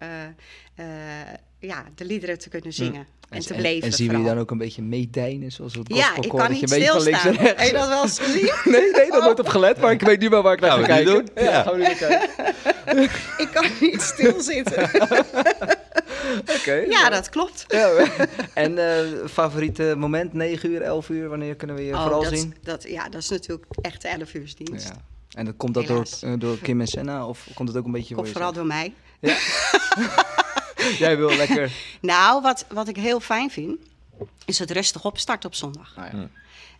[1.58, 3.88] ja, de liederen te kunnen zingen en, te en, beleven.
[3.88, 6.38] en zien we je dan ook een beetje meedijnen, zoals we het Ja, ik kan
[6.38, 7.36] dat niet stilstaan.
[7.36, 8.52] Heb je dat wel eens gezien?
[8.72, 10.82] Nee, nee, daar nooit op gelet, maar ik weet nu wel waar ik naar ga
[10.86, 11.12] kijken.
[11.14, 11.28] doen?
[11.44, 11.62] Ja.
[11.62, 12.54] gaan we nu kijken.
[13.44, 14.90] ik kan niet stilzitten.
[16.58, 16.72] Oké.
[16.88, 17.64] ja, dat klopt.
[17.68, 17.90] Ja,
[18.54, 22.38] en eh, favoriete moment, 9 uur, 11 uur, wanneer kunnen we je Oh, vooral dat,
[22.38, 22.54] zien?
[22.62, 24.88] Dat, ja, dat is natuurlijk echt de 11 uursdienst.
[24.88, 24.94] Ja.
[25.38, 26.22] En dat komt dat door, Helaas.
[26.22, 28.66] eh, door Kim en Senna of komt het ook een beetje Komt voor vooral door
[28.66, 28.92] mij.
[29.20, 30.44] jezelf?
[30.98, 31.72] Jij wil lekker...
[32.00, 33.76] Nou, wat, wat ik heel fijn vind,
[34.44, 35.96] is het rustig opstarten op zondag.
[35.96, 36.28] Nou ja.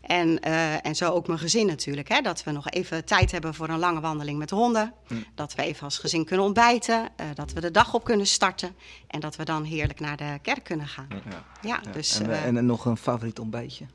[0.00, 2.08] En, eh, en zo ook mijn gezin natuurlijk.
[2.08, 2.20] Hè?
[2.20, 4.92] Dat we nog even tijd hebben voor een lange wandeling met de honden.
[5.34, 7.08] Dat we even als gezin kunnen ontbijten.
[7.16, 8.76] eh, dat we de dag op kunnen starten.
[9.06, 11.08] En dat we dan heerlijk naar de kerk kunnen gaan.
[11.30, 11.92] Ja, Ja.
[11.92, 12.18] dus...
[12.20, 13.86] en, eh, en nog een favoriet ontbijtje?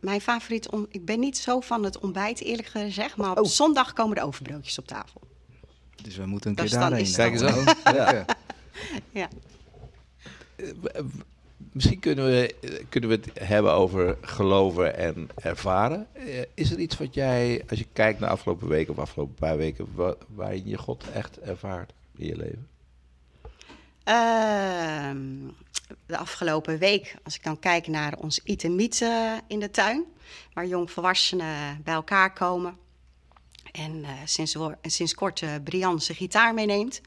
[0.00, 0.68] mijn favoriet...
[0.88, 3.16] Ik ben niet zo van het ontbijt eerlijk gezegd.
[3.16, 3.44] Maar op Oh.
[3.50, 5.20] zondag komen de overbroodjes op tafel.
[6.02, 7.12] Dus we moeten een Dat keer daarheen.
[7.12, 7.94] Kijk dan- eens aan.
[7.94, 8.24] Ja.
[9.10, 9.28] Ja.
[11.72, 12.54] Misschien kunnen we,
[12.88, 16.06] kunnen we het hebben over geloven en ervaren.
[16.12, 16.24] Eh,
[16.54, 19.86] Is er iets wat jij, als je kijkt naar afgelopen weken of afgelopen paar weken,
[19.94, 22.68] wa- waarin je God echt ervaart in je leven?
[24.04, 25.26] Ehm,
[26.06, 30.04] de afgelopen week, als ik dan kijk naar ons itemiet eh, in de tuin,
[30.52, 32.76] waar jongvolwassenen bij elkaar komen.
[33.72, 37.00] En eh, sinds, sinds kort eh Brian zijn gitaar meeneemt.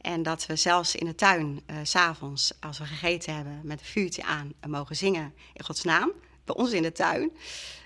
[0.00, 3.80] En dat we zelfs in de tuin, eh, s s'avonds, als we gegeten hebben, met
[3.80, 6.12] een vuurtje aan, eh, mogen zingen in Gods naam.
[6.44, 7.30] Bij ons in de tuin.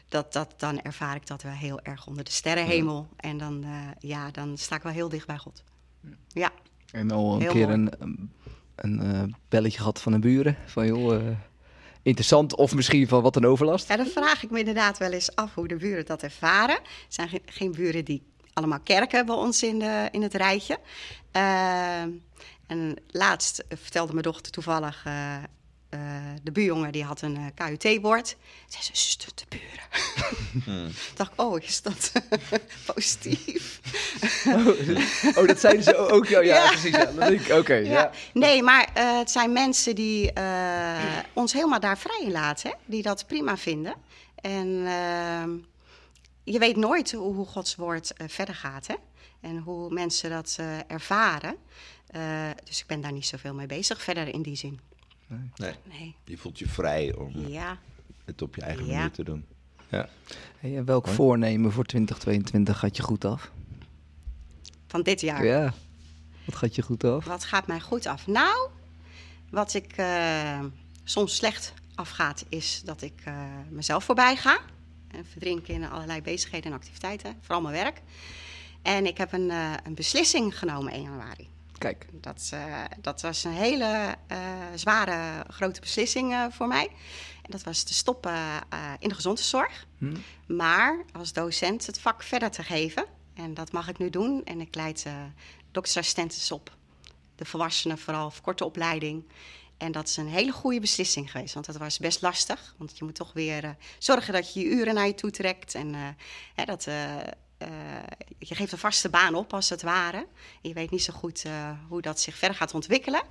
[0.08, 3.08] Dat, dat, dan ervaar ik dat we heel erg onder de sterrenhemel.
[3.16, 5.64] En dan, eh, ja, dan sta ik wel heel dicht bij God.
[6.28, 6.50] Ja.
[6.90, 7.88] En al een Heel keer mooi.
[7.98, 8.30] een,
[8.74, 10.56] een, eh, belletje gehad van de buren.
[10.66, 11.36] Van joh, eh,
[12.02, 13.88] interessant of misschien van wat een overlast.
[13.88, 16.74] Ja, dan vraag ik me inderdaad wel eens af hoe de buren dat ervaren.
[16.74, 18.22] Het zijn geen, buren die
[18.52, 20.78] allemaal kerken bij ons in, de, in het rijtje.
[21.32, 22.10] Ehm,
[22.66, 25.02] en laatst vertelde mijn dochter toevallig...
[25.04, 25.36] eh,
[25.88, 26.00] eh,
[26.42, 28.36] de buurjongen die had een eh, KUT-woord.
[28.68, 30.92] Zei ze, zuster, de buren.
[31.16, 32.12] dacht ik, oh, is dat
[32.94, 33.80] positief?
[35.36, 36.26] Oh, dat zeiden ze ook.
[36.26, 36.68] Ja, ja, Ja.
[36.68, 36.90] precies.
[36.90, 37.04] Ja.
[37.04, 37.74] Dan denk ik, oké.
[37.74, 37.90] ja.
[37.90, 38.10] Ja.
[38.32, 42.70] Nee, maar eh, het zijn mensen die eh, ons helemaal daar vrij in laten.
[42.70, 42.76] Hè?
[42.86, 43.94] Die dat prima vinden.
[44.40, 45.50] En ehm,
[46.44, 48.86] je weet nooit hoe, hoe Gods woord eh, verder gaat.
[48.86, 48.94] Hè?
[49.40, 51.56] En hoe mensen dat eh, ervaren.
[52.06, 54.80] Eh, dus ik ben daar niet zoveel mee bezig verder in die zin.
[55.28, 55.74] Nee.
[55.88, 56.14] Nee.
[56.24, 57.78] Je voelt je vrij om Ja.
[58.24, 58.92] het op je eigen Ja.
[58.94, 59.46] manier te doen.
[59.88, 60.08] Ja.
[60.58, 61.16] Hey, en welk Hoi.
[61.16, 63.50] voornemen voor 2022 gaat je goed af?
[64.86, 65.44] Van dit jaar.
[65.44, 65.74] Ja.
[66.44, 67.24] Wat gaat je goed af?
[67.24, 68.26] Wat gaat mij goed af?
[68.26, 68.70] Nou,
[69.50, 70.64] wat ik eh,
[71.04, 74.58] soms slecht afgaat, is dat ik eh, mezelf voorbij ga.
[75.10, 78.00] En verdrink in allerlei bezigheden en activiteiten, vooral mijn werk.
[78.82, 81.48] En ik heb een, eh, een beslissing genomen 1 januari.
[81.78, 82.06] Kijk.
[82.12, 84.38] Dat, eh, dat was een hele eh,
[84.74, 86.88] zware, grote beslissing eh, voor mij.
[87.42, 88.34] En dat was te stoppen
[88.98, 89.86] in de gezondheidszorg.
[89.98, 90.16] Hm?
[90.46, 93.06] Maar als docent het vak verder te geven.
[93.34, 94.44] En dat mag ik nu doen.
[94.44, 95.06] En ik leid
[95.70, 96.76] doktersassistenten op.
[97.34, 99.24] De volwassenen vooral, voor korte opleiding.
[99.76, 101.54] En dat is een hele goede beslissing geweest.
[101.54, 102.74] Want dat was best lastig.
[102.78, 105.74] Want je moet toch weer zorgen dat je je uren naar je toe trekt.
[105.74, 106.16] En
[106.54, 107.16] hè, dat, eh,
[107.58, 107.68] eh,
[108.38, 110.16] je geeft een vaste baan op, als het ware.
[110.62, 113.22] En je weet niet zo goed eh, hoe dat zich verder gaat ontwikkelen.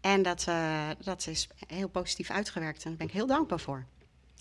[0.00, 2.82] En dat, eh, dat is heel positief uitgewerkt.
[2.84, 3.84] En daar ben ik heel dankbaar voor.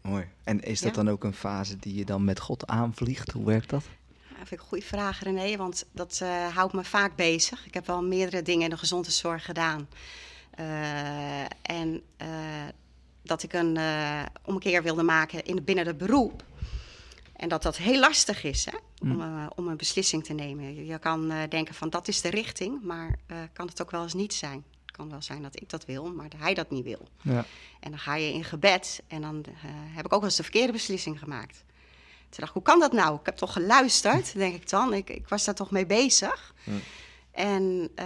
[0.02, 0.28] Mooi.
[0.44, 1.04] En is dat Ja.
[1.04, 3.32] dan ook een fase die je dan met God aanvliegt?
[3.32, 3.84] Hoe werkt dat?
[4.30, 7.66] Ja, vind ik een goede vraag, René, want dat houdt me vaak bezig.
[7.66, 9.88] Ik heb wel meerdere dingen in de gezondheidszorg gedaan.
[11.62, 12.04] En
[13.22, 13.78] dat ik een
[14.46, 16.44] omkeer wilde maken in, binnen het beroep.
[17.44, 20.86] En dat dat heel lastig is hè, om, eh, om een beslissing te nemen.
[20.86, 24.04] Je, kan eh, denken van dat is de richting, maar eh, kan het ook wel
[24.04, 24.64] eens niet zijn.
[24.86, 27.08] Het kan wel zijn dat ik dat wil, maar dat hij dat niet wil.
[27.22, 27.46] Ja.
[27.80, 30.72] En dan ga je in gebed en dan heb ik ook wel eens de verkeerde
[30.72, 31.64] beslissing gemaakt.
[32.30, 33.20] Toen dacht ik, hoe kan dat nou?
[33.20, 34.94] Ik heb toch geluisterd, denk ik dan.
[34.94, 36.54] Ik, ik was daar toch mee bezig.
[37.32, 38.06] En, eh,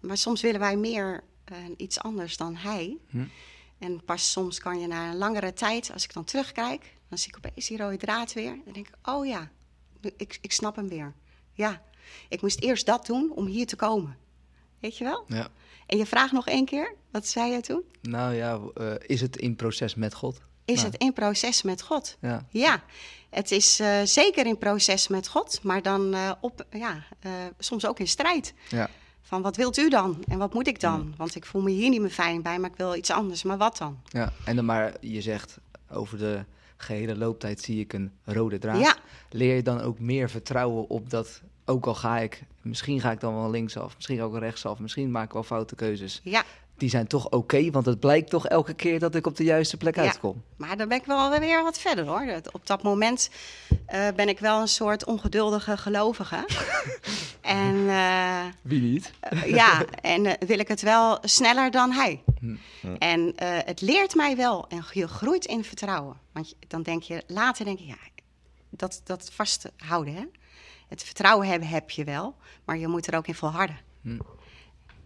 [0.00, 1.24] maar soms willen wij meer
[1.76, 2.96] iets anders dan hij.
[3.10, 3.24] Hm.
[3.78, 6.96] En pas soms kan je na een langere tijd, als ik dan terugkijk...
[7.08, 8.58] dan zie ik opeens die rode draad weer.
[8.64, 9.50] Dan denk ik, oh ja,
[10.16, 11.14] ik, ik snap hem weer.
[11.52, 11.82] Ja,
[12.28, 14.16] ik moest eerst dat doen om hier te komen.
[14.80, 15.24] Weet je wel?
[15.28, 15.48] ja.
[15.86, 17.82] En je vraagt nog één keer, wat zei je toen?
[18.02, 20.40] Nou ja, eh, is het in proces met God?
[20.64, 20.86] Is Nou.
[20.86, 22.16] het in proces met God?
[22.20, 22.46] Ja.
[22.50, 22.82] Ja,
[23.30, 27.04] het is eh, zeker in proces met God, maar dan eh, op, ja,
[27.58, 28.54] soms ook in strijd.
[28.68, 28.90] Ja.
[29.22, 31.14] Van wat wilt u dan en wat moet ik dan?
[31.16, 33.42] Want ik voel me hier niet meer fijn bij, maar ik wil iets anders.
[33.42, 34.00] Maar wat dan?
[34.04, 34.32] ja.
[34.44, 35.58] En dan maar, je zegt
[35.90, 36.44] over de
[36.78, 38.80] gehele looptijd zie ik een rode draad.
[38.80, 38.96] Ja.
[39.30, 43.20] Leer je dan ook meer vertrouwen op dat ook al ga ik, misschien ga ik
[43.20, 46.20] dan wel linksaf, misschien ga ik wel rechtsaf, misschien maak ik wel foute keuzes.
[46.24, 46.42] Ja,
[46.76, 49.76] Die zijn toch oké, want het blijkt toch elke keer dat ik op de juiste
[49.76, 50.02] plek Ja.
[50.02, 50.42] uitkom.
[50.56, 52.40] maar dan ben ik wel weer wat verder hoor.
[52.52, 53.30] Op dat moment
[53.86, 56.44] eh, ben ik wel een soort ongeduldige gelovige.
[57.40, 59.12] en eh, Wie niet?
[59.20, 62.22] Eh, ja, en wil ik het wel sneller dan hij.
[62.98, 66.16] En eh, het leert mij wel en je groeit in vertrouwen.
[66.38, 67.96] Want dan denk je, later denk je, ja,
[68.70, 70.24] dat, dat vasthouden, hè.
[70.88, 73.78] Het vertrouwen hebben heb je wel, maar je moet er ook in volharden.
[74.00, 74.18] Hm.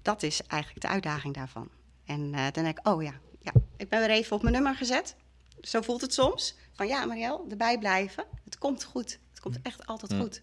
[0.03, 1.69] Dat is eigenlijk de uitdaging daarvan.
[2.05, 4.75] En eh, dan denk ik, oh ja, ja, ik ben weer even op mijn nummer
[4.75, 5.17] gezet.
[5.61, 6.57] Zo voelt het soms.
[6.73, 8.25] Van ja, Marielle, erbij blijven.
[8.45, 9.19] Het komt goed.
[9.31, 10.43] Het komt echt altijd goed.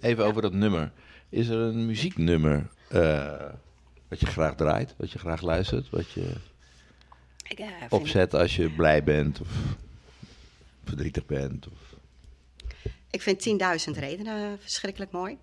[0.00, 0.92] Even over dat nummer.
[1.28, 3.52] Is er een muzieknummer eh,
[4.08, 6.34] wat je graag draait, wat je graag luistert, wat je
[7.48, 9.48] Ik, eh, opzet als je blij bent of
[10.90, 11.68] verdrietig bent?
[11.68, 11.94] Of...
[13.10, 13.48] Ik vind
[13.88, 15.38] 10.000 redenen verschrikkelijk mooi.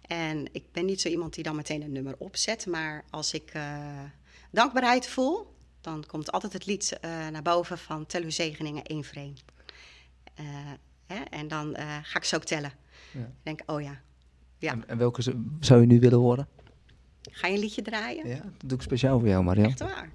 [0.00, 2.66] En ik ben niet zo iemand die dan meteen een nummer opzet.
[2.66, 4.02] Maar als ik eh,
[4.50, 9.04] dankbaarheid voel, dan komt altijd het lied eh, naar boven van Tel uw zegeningen één
[9.04, 9.36] voor één.
[10.34, 10.44] Eh,
[11.06, 11.20] hè?
[11.20, 12.72] En dan eh, ga ik ze ook tellen.
[13.12, 13.20] Ja.
[13.20, 14.00] Ik denk, oh ja,
[14.58, 14.72] ja.
[14.72, 15.22] En, en welke
[15.60, 16.48] zou je nu willen horen?
[17.30, 18.28] Ga je een liedje draaien?
[18.28, 19.66] Ja, dat doe ik speciaal voor jou, Marian.
[19.66, 20.12] Echt waar?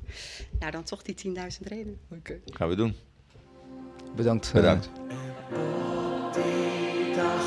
[0.59, 1.99] Nou, dan toch die 10.000 redenen.
[2.45, 2.95] Gaan we doen.
[4.15, 4.47] Bedankt.
[4.47, 4.89] eh, Bedankt.
[6.33, 7.45] die dag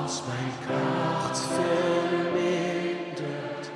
[0.00, 3.70] als mijn kracht vermindert,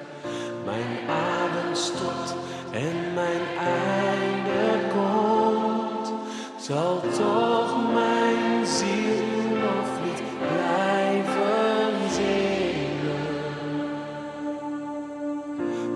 [0.64, 2.34] mijn adem stopt
[2.72, 6.12] en mijn einde komt,
[6.60, 9.24] zal toch mijn ziel
[9.58, 13.28] nog niet blijven zingen.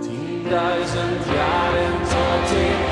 [0.01, 2.84] Tienduizend jaren tot in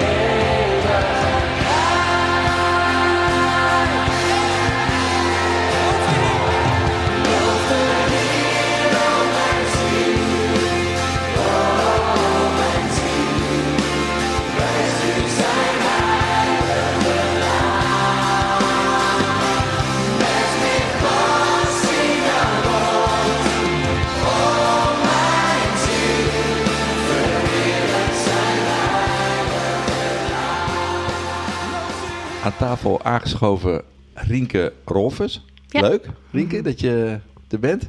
[32.63, 33.83] tafel aangeschoven
[34.15, 35.45] Rienke Rolfers.
[35.69, 35.81] Ja.
[35.81, 37.89] Leuk, Rienke, dat je er bent.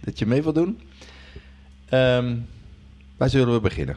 [0.00, 0.80] Dat je mee wilt doen.
[1.88, 2.36] Ehm,
[3.16, 3.96] waar zullen we beginnen?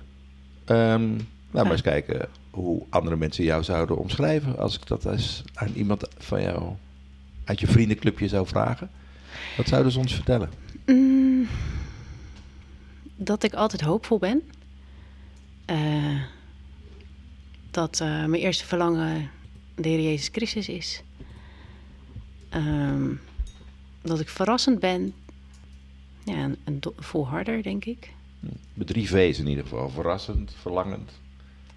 [0.65, 1.21] Ehm laten
[1.51, 4.57] we maar eens kijken hoe andere mensen jou zouden omschrijven.
[4.57, 6.76] Als ik dat eens aan iemand van jou
[7.43, 8.89] uit je vriendenclubje zou vragen.
[9.57, 10.49] Wat zouden ze ons vertellen?
[10.86, 11.47] Mm,
[13.15, 14.41] dat ik altijd hoopvol ben.
[15.65, 16.21] Eh,
[17.71, 19.30] dat eh, mijn eerste verlangen
[19.76, 21.03] de Heer Jezus Christus is.
[22.49, 23.09] Ehm,
[24.01, 25.13] dat ik verrassend ben.
[26.24, 28.13] Ja, en, volharder, denk ik.
[28.74, 29.89] Met drie V's in ieder geval.
[29.89, 31.11] Verrassend, verlangend,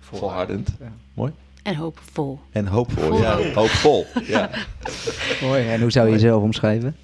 [0.00, 0.68] volhardend.
[0.80, 0.92] Ja.
[1.14, 1.32] Mooi.
[1.62, 2.40] En hoopvol.
[2.50, 3.08] En hoopvol.
[3.08, 3.20] Vol.
[3.20, 4.06] Ja, hoopvol.
[4.26, 4.50] Ja.
[5.42, 5.68] Mooi.
[5.68, 6.96] En hoe zou je jezelf omschrijven?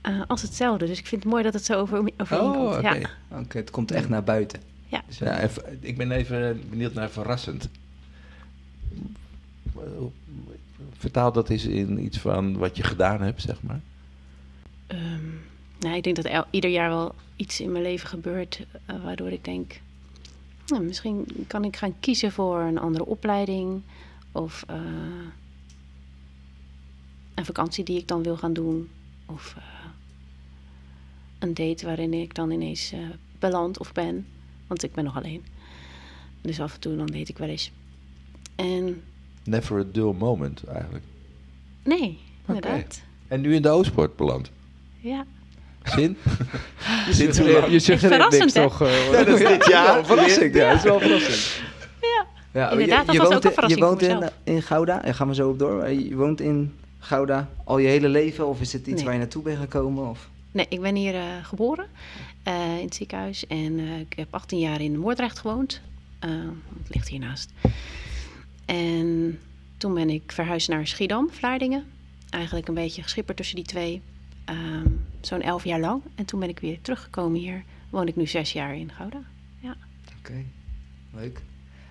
[0.00, 0.86] Eh, als hetzelfde.
[0.86, 2.56] Dus ik vind het mooi dat het zo over, overeenkomt.
[2.56, 2.94] Oh, oké.
[2.94, 3.44] Ja.
[3.48, 4.60] Het komt echt naar buiten.
[4.88, 5.02] Ja.
[5.06, 5.48] Dus, Ja,
[5.80, 7.68] ik ben even benieuwd naar verrassend.
[10.92, 13.80] Vertaal dat eens in iets van wat je gedaan hebt, zeg maar.
[14.86, 15.28] Ehm,
[15.78, 19.44] nou, ik denk dat ieder jaar wel iets in mijn leven gebeurt eh, waardoor ik
[19.44, 19.80] denk,
[20.66, 23.82] nou, misschien kan ik gaan kiezen voor een andere opleiding
[24.32, 24.76] of eh,
[27.34, 28.88] een vakantie die ik dan wil gaan doen
[29.26, 29.62] of eh,
[31.38, 32.94] een date waarin ik dan ineens
[33.38, 34.26] beland of ben,
[34.66, 35.44] want ik ben nog alleen.
[36.40, 37.70] Dus af en toe dan date ik wel eens.
[38.54, 39.02] En
[39.44, 41.04] Never a dull moment, eigenlijk.
[41.84, 42.52] nee, Oké.
[42.54, 43.00] inderdaad.
[43.28, 44.50] En nu in de Oostpoort beland.
[45.00, 45.24] Ja.
[45.84, 46.16] Zin?
[47.12, 47.72] je lang?
[47.72, 48.62] je suggereert niks hè?
[48.62, 48.82] toch?
[48.82, 49.96] eh, Ja, dat is dit jaar.
[49.96, 50.54] Ja, verrassing.
[50.54, 51.66] Ja, dat is wel verrassing.
[52.00, 52.26] Ja.
[52.60, 54.32] Ja, Inderdaad, dat je, was woont ook een in- verrassing Je woont in, mezelf.
[54.44, 55.82] in Gouda, daar gaan we zo op door.
[55.82, 59.04] Eh, Je woont in Gouda al je hele leven of is het iets Nee.
[59.04, 60.08] waar je naartoe bent gekomen?
[60.08, 60.28] Of?
[60.52, 61.86] Nee, ik ben hier eh, geboren
[62.42, 65.80] eh, in het ziekenhuis en eh, ik heb 18 jaar in Moordrecht gewoond.
[66.18, 66.30] Eh,
[66.82, 67.50] het ligt hiernaast.
[68.64, 69.38] En
[69.76, 71.84] toen ben ik verhuisd naar Schiedam, Vlaardingen.
[72.30, 74.02] Eigenlijk een beetje geschipperd tussen die twee.
[74.44, 74.86] Ehm,
[75.20, 76.02] Zo'n 11 jaar lang.
[76.14, 77.62] En toen ben ik weer teruggekomen hier.
[77.90, 79.20] Woon ik nu zes jaar in Gouda.
[80.18, 80.44] Oké,
[81.14, 81.40] leuk.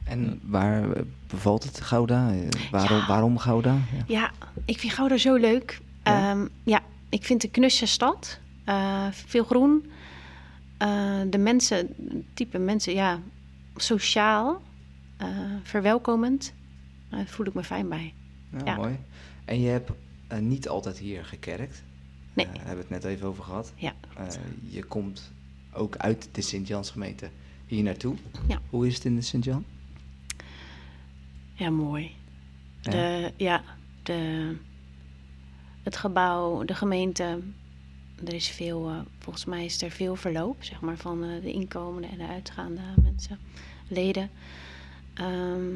[0.04, 2.32] En waar eh, bevalt het Gouda?
[2.32, 3.08] Eh, Waarom, Ja.
[3.08, 3.74] waarom Gouda?
[3.74, 4.04] Ja.
[4.08, 4.32] Ja,
[4.66, 5.82] ik vind Gouda zo leuk.
[6.04, 6.32] Ja?
[6.34, 8.40] Ja, ja ik vind het een knusse stad.
[8.64, 9.92] Eh, veel groen.
[11.30, 11.90] De mensen,
[12.34, 13.20] type mensen, ja,
[13.76, 14.62] sociaal,
[15.18, 15.28] eh,
[15.64, 16.54] verwelkomend.
[17.12, 18.14] Daar voel ik me fijn bij.
[18.52, 18.76] Ja, Ja.
[18.76, 18.98] mooi.
[19.46, 19.92] En je hebt
[20.28, 21.84] eh, niet altijd hier gekerkt.
[22.34, 22.46] Nee.
[22.46, 23.74] Eh, daar hebben we het net even over gehad.
[23.76, 24.28] Ja, Eh,
[24.70, 25.32] je komt
[25.74, 27.30] ook uit de Sint-Jans-gemeente
[27.66, 28.16] hier naartoe.
[28.48, 28.60] Ja.
[28.70, 29.66] Hoe is het in de Sint-Jan?
[31.54, 32.12] Ja, mooi.
[32.82, 32.92] Ja.
[32.92, 33.64] De, ja,
[34.04, 34.56] de,
[35.84, 37.40] het gebouw, de gemeente.
[38.26, 41.52] Er is veel, eh, volgens mij is er veel verloop, zeg maar, van eh, de
[41.52, 43.40] inkomende en de uitgaande mensen,
[43.88, 44.30] leden.
[45.14, 45.70] Ehm,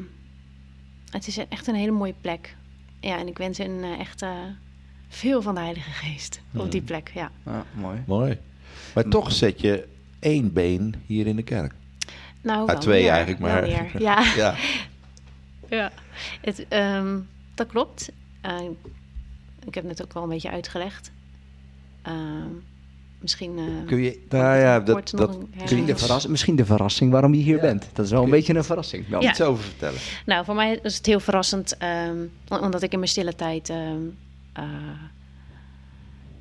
[1.10, 2.56] het is echt een hele mooie plek.
[3.00, 4.30] Ja, en ik wens hen eh, echt eh,
[5.08, 7.30] veel van de Heilige Geest op die plek, ja.
[7.44, 8.02] Ja, mooi.
[8.06, 8.38] Mooi.
[8.94, 9.88] Maar toch zet je
[10.18, 11.72] één been hier in de kerk.
[12.40, 14.22] Nou, Ah, twee meer, eigenlijk, wel maar- meer, Ja.
[14.36, 14.54] Ja.
[15.68, 15.92] Ja,
[16.40, 17.18] het, ehm,
[17.54, 18.12] dat klopt.
[18.40, 18.58] Eh,
[19.66, 21.10] ik heb het ook wel een beetje uitgelegd.
[22.02, 22.48] Ehm,
[23.26, 23.58] misschien.
[23.58, 25.98] eh, Kun je, nou ik ja, dat, kort nog dat een Misschien de, herinneren.
[25.98, 27.86] verras- misschien de verrassing waarom je hier bent.
[27.92, 29.08] Dat is wel een beetje een verrassing.
[29.08, 29.20] dan.
[29.22, 29.30] Ja.
[29.30, 29.98] iets over vertellen.
[30.26, 32.16] Nou, voor mij is het heel verrassend, ehm,
[32.48, 33.98] omdat ik in mijn stille tijd ehm,
[34.52, 34.64] eh,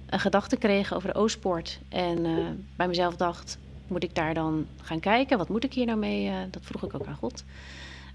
[0.09, 1.79] een gedachte kreeg over de Oostpoort.
[1.89, 2.31] En eh,
[2.75, 3.57] bij mezelf dacht,
[3.87, 5.37] moet ik daar dan gaan kijken?
[5.37, 6.27] Wat moet ik hier nou mee?
[6.27, 7.43] Eh, dat vroeg ik ook aan God.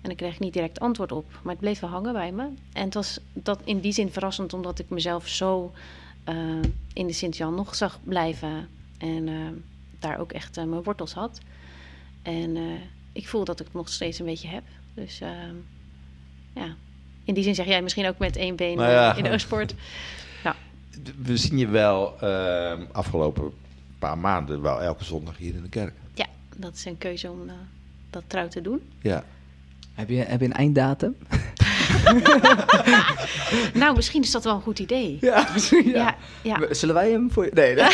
[0.02, 2.42] En daar kreeg ik niet direct antwoord op, maar het bleef wel hangen bij me.
[2.72, 5.72] En het was dat in die zin verrassend, omdat ik mezelf zo
[6.92, 8.68] in de Sint-Jan nog zag blijven.
[8.98, 9.34] En eh,
[9.98, 11.40] daar ook echt eh, mijn wortels had.
[12.22, 12.62] En eh,
[13.12, 14.62] ik voel dat ik het nog steeds een beetje heb.
[14.94, 15.54] Dus ehm,
[16.54, 16.74] ja,
[17.24, 19.12] in die zin zeg jij misschien ook met één been Nou ja.
[19.12, 19.74] eh, in de Oostpoort.
[21.22, 23.52] We zien je wel ehm, afgelopen
[23.98, 25.94] paar maanden wel elke zondag hier in de kerk.
[26.14, 27.54] Ja, dat is een keuze om eh,
[28.10, 28.80] dat trouw te doen.
[29.00, 29.24] Ja.
[29.94, 31.16] Heb, je, heb je een einddatum?
[33.80, 35.18] Nou, misschien is dat wel een goed idee.
[35.20, 36.74] Ja, misschien, Ja, ja.
[36.74, 37.50] Zullen wij hem voor je...
[37.54, 37.84] Nee, nee.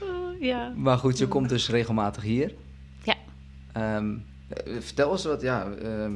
[0.00, 0.72] Oh, ja.
[0.76, 2.52] Maar goed, je komt dus regelmatig hier.
[3.02, 3.14] Ja.
[3.72, 4.12] Ehm,
[4.48, 6.12] eh, vertel eens wat, ja, ehm,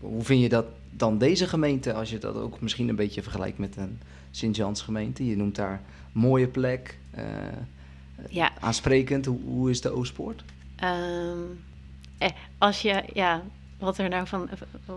[0.00, 3.58] hoe vind je dat dan deze gemeente, als je dat ook misschien een beetje vergelijkt
[3.58, 4.00] met een
[4.30, 5.26] Sint-Jans gemeente?
[5.26, 5.80] Je noemt daar
[6.12, 7.24] mooie plek, eh,
[8.28, 8.50] Ja.
[8.60, 9.26] aansprekend.
[9.26, 10.42] Hoe, hoe is de Oostpoort?
[10.76, 11.38] Ehm,
[12.18, 12.28] eh,
[12.58, 13.42] als je, ja,
[13.80, 14.48] wat er nou van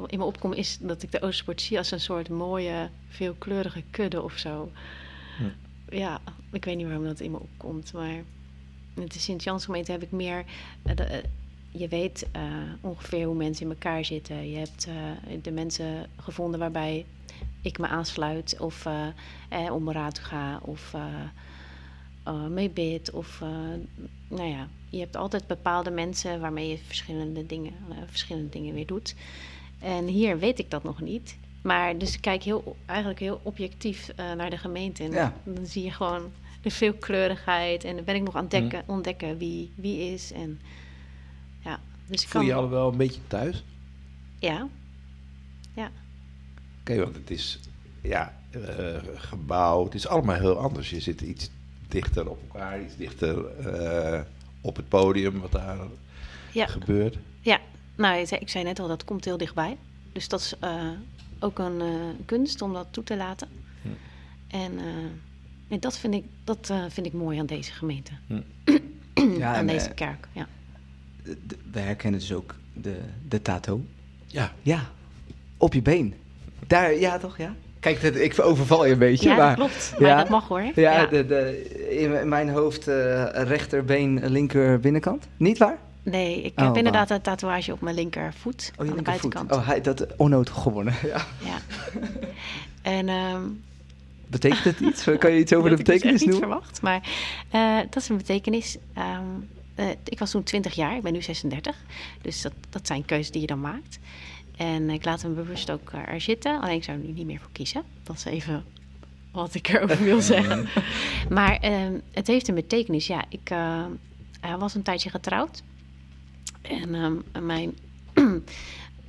[0.08, 4.22] in me opkomt, is dat ik de Oostpoort zie als een soort mooie, veelkleurige kudde
[4.22, 4.72] of zo.
[5.90, 6.22] Ja,
[6.52, 8.24] ik weet niet waarom dat in me opkomt, maar
[8.94, 10.44] met de Sint-Jans gemeente heb ik meer.
[10.84, 11.24] eh, de, eh,
[11.72, 12.42] je weet eh,
[12.82, 14.50] ongeveer hoe mensen in elkaar zitten.
[14.50, 14.88] Je hebt
[15.42, 17.06] de mensen gevonden waarbij
[17.62, 20.96] ik me aansluit of eh, om raad ga of
[22.24, 23.12] eh, mee bid.
[23.12, 23.50] Of, eh,
[24.28, 28.86] nou ja, je hebt altijd bepaalde mensen waarmee je verschillende dingen, eh, verschillende dingen weer
[28.86, 29.16] doet.
[29.80, 31.38] En hier weet ik dat nog niet.
[31.62, 35.04] Maar dus ik kijk heel, eigenlijk heel objectief naar de gemeente.
[35.04, 35.34] En Ja.
[35.44, 37.84] dan zie je gewoon de veelkleurigheid.
[37.84, 40.32] En dan ben ik nog aan het dekken, ontdekken wie, wie is.
[40.32, 40.60] En,
[41.64, 43.64] ja, dus ik Voel je je kan, al wel een beetje thuis?
[44.40, 44.68] Ja,
[45.74, 45.92] ja.
[46.80, 47.60] Oké, want het is
[48.02, 50.90] ja, eh, gebouw, het is allemaal heel anders.
[50.90, 51.50] Je zit iets
[51.94, 54.22] dichter op elkaar, iets dichter eh,
[54.62, 55.78] op het podium wat daar
[56.52, 56.68] Ja.
[56.68, 57.18] gebeurt.
[57.42, 57.60] Ja,
[57.96, 59.78] nou, ik zei, ik zei net al, dat komt heel dichtbij.
[60.12, 60.88] Dus dat is eh,
[61.40, 63.48] ook een eh, kunst om dat toe te laten.
[63.82, 63.88] Hm.
[64.48, 64.86] En, eh,
[65.68, 68.12] en dat, vind ik, dat eh, vind ik mooi aan deze gemeente.
[69.38, 70.48] Ja, aan en, deze kerk, ja.
[71.72, 73.82] we herkennen dus ook de, de tato.
[74.26, 74.54] Ja.
[74.62, 74.90] Ja,
[75.58, 76.14] op je been.
[76.68, 77.56] Daar, ja toch, ja?
[77.84, 79.48] Kijk, dat, ik overval je een beetje, Ja, maar...
[79.48, 79.94] dat klopt.
[80.00, 80.62] Maar dat mag, hoor.
[80.62, 81.06] Ja, Ja.
[81.06, 85.28] De, de, in, mijn hoofd eh, rechterbeen, linker binnenkant.
[85.38, 85.78] Niet waar?
[86.04, 88.72] Nee, ik Oh, heb inderdaad een tatoeage op mijn linkervoet.
[88.78, 89.52] Oh, aan de buitenkant.
[89.52, 90.94] Oh, hij, dat onnood gewonnen.
[91.14, 91.26] Ja.
[91.40, 91.58] Ja.
[92.82, 93.42] En ehm,
[94.28, 95.04] Betekent het iets?
[95.20, 96.50] Kan je iets over de ik dus betekenis echt niet noemen?
[96.50, 96.82] verwacht.
[96.82, 97.02] Maar
[97.50, 98.78] eh, dat is een betekenis.
[98.94, 99.24] ehm,
[99.76, 101.76] eh, ik was toen 20 jaar, ik ben nu 36.
[102.22, 104.00] Dus dat, dat zijn keuzes die je dan maakt.
[104.58, 106.62] En ik laat hem bewust ook eh, er zitten.
[106.62, 107.84] Alleen ik zou er nu niet meer voor kiezen.
[108.04, 108.64] Dat is even
[109.32, 110.68] wat ik erover wil zeggen.
[111.30, 113.08] maar ehm, het heeft een betekenis.
[113.08, 113.86] Ja, ik eh,
[114.42, 115.64] hij was een tijdje getrouwd.
[116.62, 117.78] En ehm, mijn...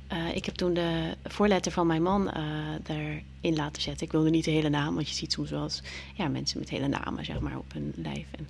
[0.07, 2.43] eh, ik heb toen de voorletter van mijn man eh
[2.85, 4.05] erin laten zetten.
[4.05, 5.83] Ik wilde niet de hele naam, want je ziet soms wel eens
[6.13, 8.27] ja, mensen met hele namen zeg maar, op hun lijf.
[8.31, 8.47] En,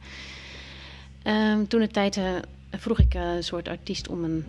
[1.23, 2.19] ehm, toen de tijd
[2.71, 4.45] vroeg ik een soort artiest om een.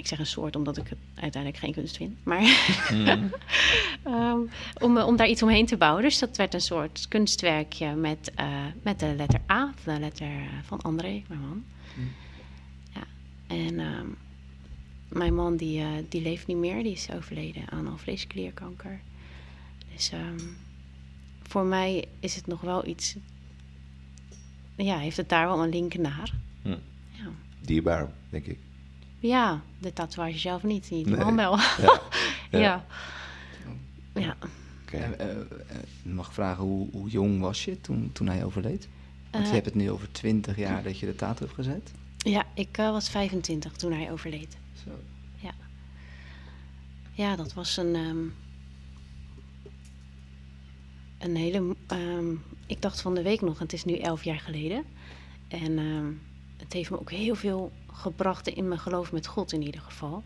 [0.00, 2.16] Ik zeg een soort omdat ik het uiteindelijk geen kunst vind.
[2.22, 2.40] Maar
[4.04, 4.40] ehm,
[4.78, 6.02] om, eh, om daar iets omheen te bouwen.
[6.02, 10.46] Dus dat werd een soort kunstwerkje met, eh, met de letter A, de letter eh,
[10.62, 11.64] van André, mijn man.
[12.92, 13.02] Ja,
[13.46, 14.06] en ehm,
[15.08, 16.82] mijn man die, eh, die leeft niet meer.
[16.82, 19.00] Die is overleden aan alvleesklierkanker.
[19.92, 20.40] Dus ehm,
[21.42, 23.16] voor mij is het nog wel iets...
[24.76, 26.32] Ja, heeft het daar wel een link naar.
[26.62, 26.68] Hm.
[27.10, 27.30] Ja.
[27.60, 28.58] Dierbaar, denk ik.
[29.20, 30.90] Ja, de tatoeage zelf niet.
[30.90, 31.24] Niet de Nee.
[31.24, 31.56] man wel.
[31.60, 32.00] Ja.
[32.50, 32.58] ja.
[32.60, 34.20] Ja.
[34.20, 34.36] ja.
[34.82, 34.96] Oké.
[34.96, 35.46] En, eh, eh,
[36.02, 38.88] mag ik vragen, hoe, hoe jong was je toen, toen hij overleed?
[39.30, 41.92] Want Eh, je hebt het nu over 20 jaar dat je de tato hebt gezet.
[42.16, 44.56] Ja, ik eh, was 25 toen hij overleed.
[44.84, 44.90] Zo.
[45.36, 45.52] Ja.
[47.12, 47.94] Ja, dat was een.
[47.94, 48.18] ehm,
[51.18, 51.76] een hele.
[51.86, 52.32] ehm,
[52.66, 54.84] ik dacht van de week nog, het is nu 11 jaar geleden.
[55.48, 56.06] En ehm,
[56.56, 60.22] het heeft me ook heel veel gebracht in mijn geloof met God in ieder geval.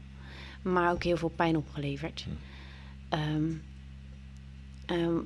[0.62, 2.27] Maar ook heel veel pijn opgeleverd.
[3.09, 3.53] Ehm,
[4.87, 5.18] ehm,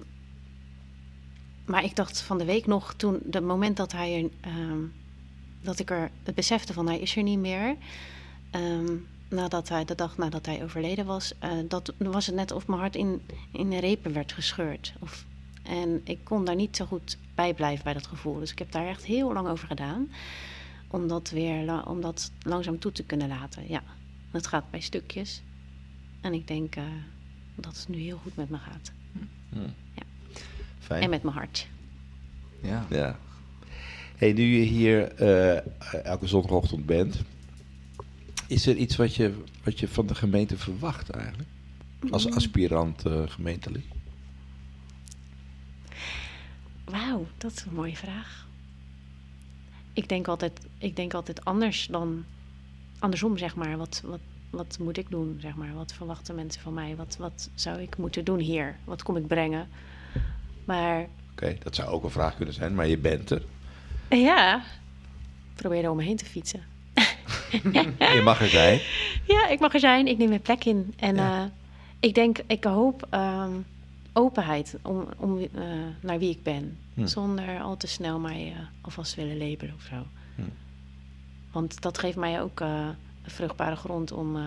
[1.67, 4.81] maar ik dacht van de week nog, toen, het moment dat hij er, ehm,
[5.61, 7.77] dat ik er het besefte van hij is er niet meer.
[9.31, 12.81] nadat hij, de dag nadat hij overleden was, eh, dat was het net of mijn
[12.81, 13.23] hart in,
[13.53, 14.93] in de repen werd gescheurd.
[15.01, 15.27] Of,
[15.63, 18.39] en ik kon daar niet zo goed bij blijven bij dat gevoel.
[18.39, 20.09] Dus ik heb daar echt heel lang over gedaan.
[20.89, 23.68] Om dat weer om dat langzaam toe te kunnen laten.
[23.68, 23.82] Ja,
[24.30, 25.43] het gaat bij stukjes.
[26.20, 26.84] En ik denk eh,
[27.55, 28.93] dat het nu heel goed met me gaat.
[30.78, 31.03] Fijn.
[31.03, 31.68] En met mijn hart.
[32.62, 32.86] Ja.
[32.91, 33.18] Ja.
[34.16, 37.22] Hey, nu je hier eh, elke zondagochtend bent,
[38.47, 41.49] is er iets wat je, wat je van de gemeente verwacht eigenlijk?
[42.11, 42.32] Als Mm.
[42.32, 43.84] aspirant eh, gemeentelid?
[46.84, 48.47] Wauw, dat is een mooie vraag.
[49.99, 52.25] Ik denk altijd, ik denk altijd anders dan
[52.99, 53.77] andersom, zeg maar.
[53.77, 54.21] Wat, wat,
[54.51, 55.75] wat moet ik doen, zeg maar?
[55.75, 56.97] Wat verwachten mensen van mij?
[56.97, 58.77] Wat, wat zou ik moeten doen hier?
[58.85, 59.69] Wat kom ik brengen?
[60.65, 63.43] Maar Oké, dat zou ook een vraag kunnen zijn, maar je bent er.
[64.11, 64.63] ja,
[65.55, 66.63] probeer er om me heen te fietsen.
[68.15, 68.81] Je mag er zijn.
[69.27, 70.07] Ja, ik mag er zijn.
[70.07, 70.95] Ik neem mijn plek in.
[70.97, 71.43] En Ja.
[71.43, 71.51] eh,
[72.01, 73.53] ik denk, ik hoop ehm,
[74.19, 75.49] openheid om, om, eh,
[76.03, 76.77] naar wie ik ben.
[76.95, 77.07] Hm.
[77.07, 80.07] Zonder al te snel mij eh, alvast willen labelen of zo.
[80.35, 80.43] Hm.
[81.53, 82.89] Want dat geeft mij ook eh,
[83.23, 84.47] een vruchtbare grond om eh,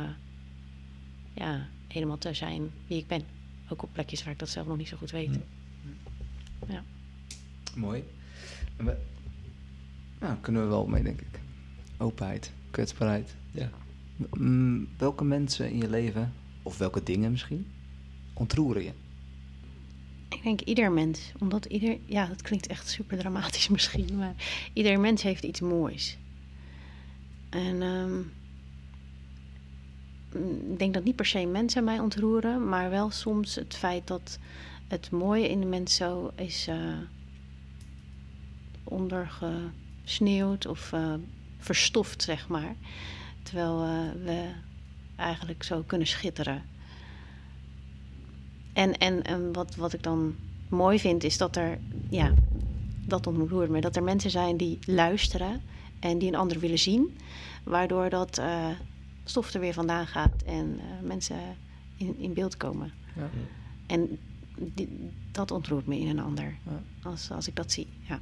[1.34, 3.22] ja, helemaal te zijn wie ik ben.
[3.70, 5.30] Ook op plekjes waar ik dat zelf nog niet zo goed weet.
[5.36, 6.72] Hm.
[6.72, 6.84] Ja.
[7.76, 8.04] Mooi.
[8.78, 8.98] We-
[10.20, 11.40] Nou, kunnen we wel mee, denk ik.
[11.98, 13.36] Openheid, kwetsbaarheid.
[13.52, 13.70] Ja.
[14.98, 17.68] Welke mensen in je leven, of welke dingen misschien,
[18.34, 18.92] ontroeren je?
[20.36, 24.36] Ik denk ieder mens, omdat ieder, ja, dat klinkt echt super dramatisch misschien, maar
[24.74, 26.18] ieder mens heeft iets moois.
[27.50, 28.16] En ehm,
[30.42, 34.08] mm, ik denk dat niet per se mensen mij ontroeren, maar wel soms het feit
[34.08, 34.40] dat
[34.88, 36.98] het mooie in de mens zo is eh
[38.92, 41.14] ondergesneeuwd of eh,
[41.58, 42.76] verstoft, zeg maar.
[43.44, 44.50] Terwijl eh, we
[45.16, 46.64] eigenlijk zo kunnen schitteren.
[48.74, 50.36] En, en, en wat, wat ik dan
[50.70, 51.78] mooi vind, is dat er,
[52.10, 52.34] ja,
[53.06, 55.62] dat ontroert me, dat er mensen zijn die luisteren
[56.00, 57.18] en die een ander willen zien,
[57.64, 58.68] waardoor dat eh,
[59.24, 61.38] stof er weer vandaan gaat en eh, mensen
[61.98, 62.92] in, in beeld komen.
[63.16, 63.30] Ja.
[63.88, 64.18] En
[64.58, 66.82] die- dat ontroert me in een ander, Ja.
[67.10, 67.88] als, als ik dat zie.
[68.02, 68.20] Ja,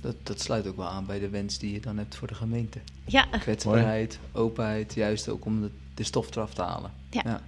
[0.00, 2.34] Dat, dat sluit ook wel aan bij de wens die je dan hebt voor de
[2.34, 2.78] gemeente.
[3.04, 3.24] ja.
[3.24, 6.90] Kwetsbaarheid, openheid, juist ook om de, de stof eraf te halen.
[7.10, 7.42] Ja.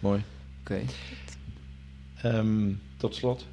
[0.00, 0.22] Mooi.
[0.60, 0.82] Oké.
[2.22, 3.46] Ehm, tot slot.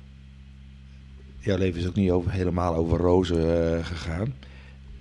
[1.40, 4.34] Jouw leven is ook niet over, helemaal over rozen eh, gegaan.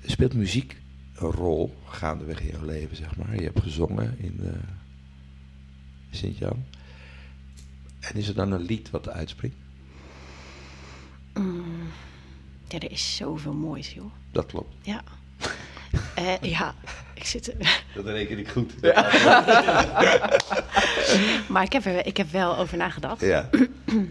[0.05, 0.77] Speelt muziek
[1.15, 3.35] een rol gaandeweg in jouw leven, zeg maar?
[3.35, 4.53] Je hebt gezongen in eh
[6.11, 6.65] Sint-Jan.
[8.01, 9.57] En is er dan een lied wat uitspringt?
[11.35, 11.89] Mm.
[12.69, 14.13] ja, er is zoveel moois, joh.
[14.33, 14.75] Dat klopt.
[14.83, 15.03] Ja.
[16.17, 16.75] Eh, ja,
[17.15, 17.85] ik zit er.
[17.95, 18.81] Dat reken ik goed.
[21.49, 23.21] Maar ik heb er ik heb wel over nagedacht.
[23.21, 23.49] Ja.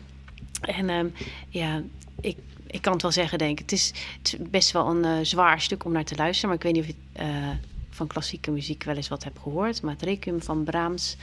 [0.62, 1.08] En ehm,
[1.50, 1.84] ja,
[2.22, 2.38] ik,
[2.68, 3.60] ik kan het wel zeggen, denk ik.
[3.60, 6.50] Het is, het is best wel een eh, zwaar stuk om naar te luisteren.
[6.50, 7.50] Maar ik weet niet of je eh,
[7.90, 9.82] van klassieke muziek wel eens wat hebt gehoord.
[9.82, 11.18] Maar het Requiem van Brahms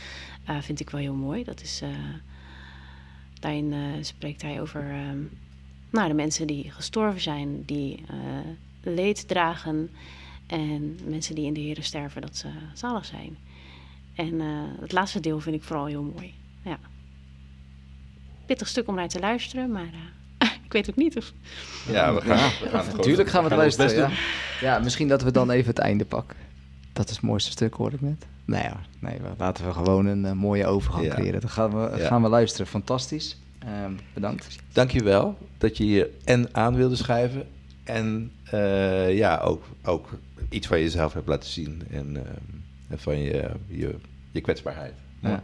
[0.60, 1.44] vind ik wel heel mooi.
[1.44, 1.82] Dat is,
[3.40, 5.18] daarin spreekt hij over ehm,
[5.90, 8.04] nou, de mensen die gestorven zijn, die
[8.82, 9.90] leed dragen.
[10.46, 13.36] En mensen die in de Heeren sterven, dat ze zalig zijn.
[14.14, 14.46] En eh,
[14.80, 16.34] het laatste deel vind ik vooral heel mooi.
[16.64, 16.78] Ja.
[18.46, 19.90] Pittig stuk om naar te luisteren, maar
[20.38, 21.32] eh, ik weet ook niet of...
[21.88, 24.10] Ja, we gaan, we gaan Natuurlijk gaan we het luisteren.
[24.10, 24.16] Ja.
[24.60, 26.36] ja, misschien dat we dan even het einde pakken.
[26.92, 28.26] Dat is het mooiste stuk, hoor ik net.
[28.44, 28.80] Nee, hoor.
[28.98, 31.14] nee we- laten we gewoon een eh, mooie overgang Ja.
[31.14, 31.40] creëren.
[31.40, 32.06] Dan gaan we, Ja.
[32.06, 32.66] gaan we luisteren.
[32.66, 33.38] Fantastisch.
[33.58, 34.56] Ehm, bedankt.
[34.72, 37.48] Dankjewel dat je hier en aan wilde schrijven.
[37.84, 40.08] En eh, ja, ook, ook
[40.52, 41.82] iets van jezelf hebt laten zien.
[41.90, 42.32] En, eh,
[42.88, 43.94] en van je, je,
[44.30, 44.94] je kwetsbaarheid.
[45.20, 45.42] Ja.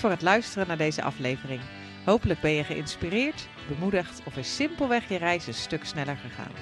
[0.00, 1.60] Voor het luisteren naar deze aflevering.
[2.04, 6.52] Hopelijk ben je geïnspireerd, bemoedigd of is simpelweg je reis een stuk sneller gegaan.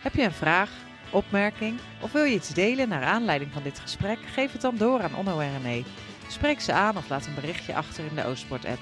[0.00, 0.70] Heb je een vraag,
[1.10, 4.18] opmerking of wil je iets delen naar aanleiding van dit gesprek?
[4.32, 5.84] Geef het dan door aan Onno en René.
[6.28, 8.80] Spreek ze aan of laat een berichtje achter in de Oostsport-app.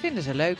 [0.00, 0.58] Vinden ze leuk?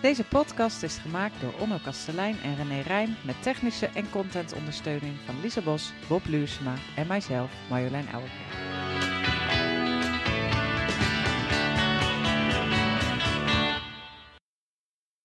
[0.00, 5.40] Deze podcast is gemaakt door Onno Kastelein en René Rijn met technische en contentondersteuning van
[5.40, 8.47] Lisa Bos, Bob Luursema en mijzelf, Marjolein Ouwerkerk.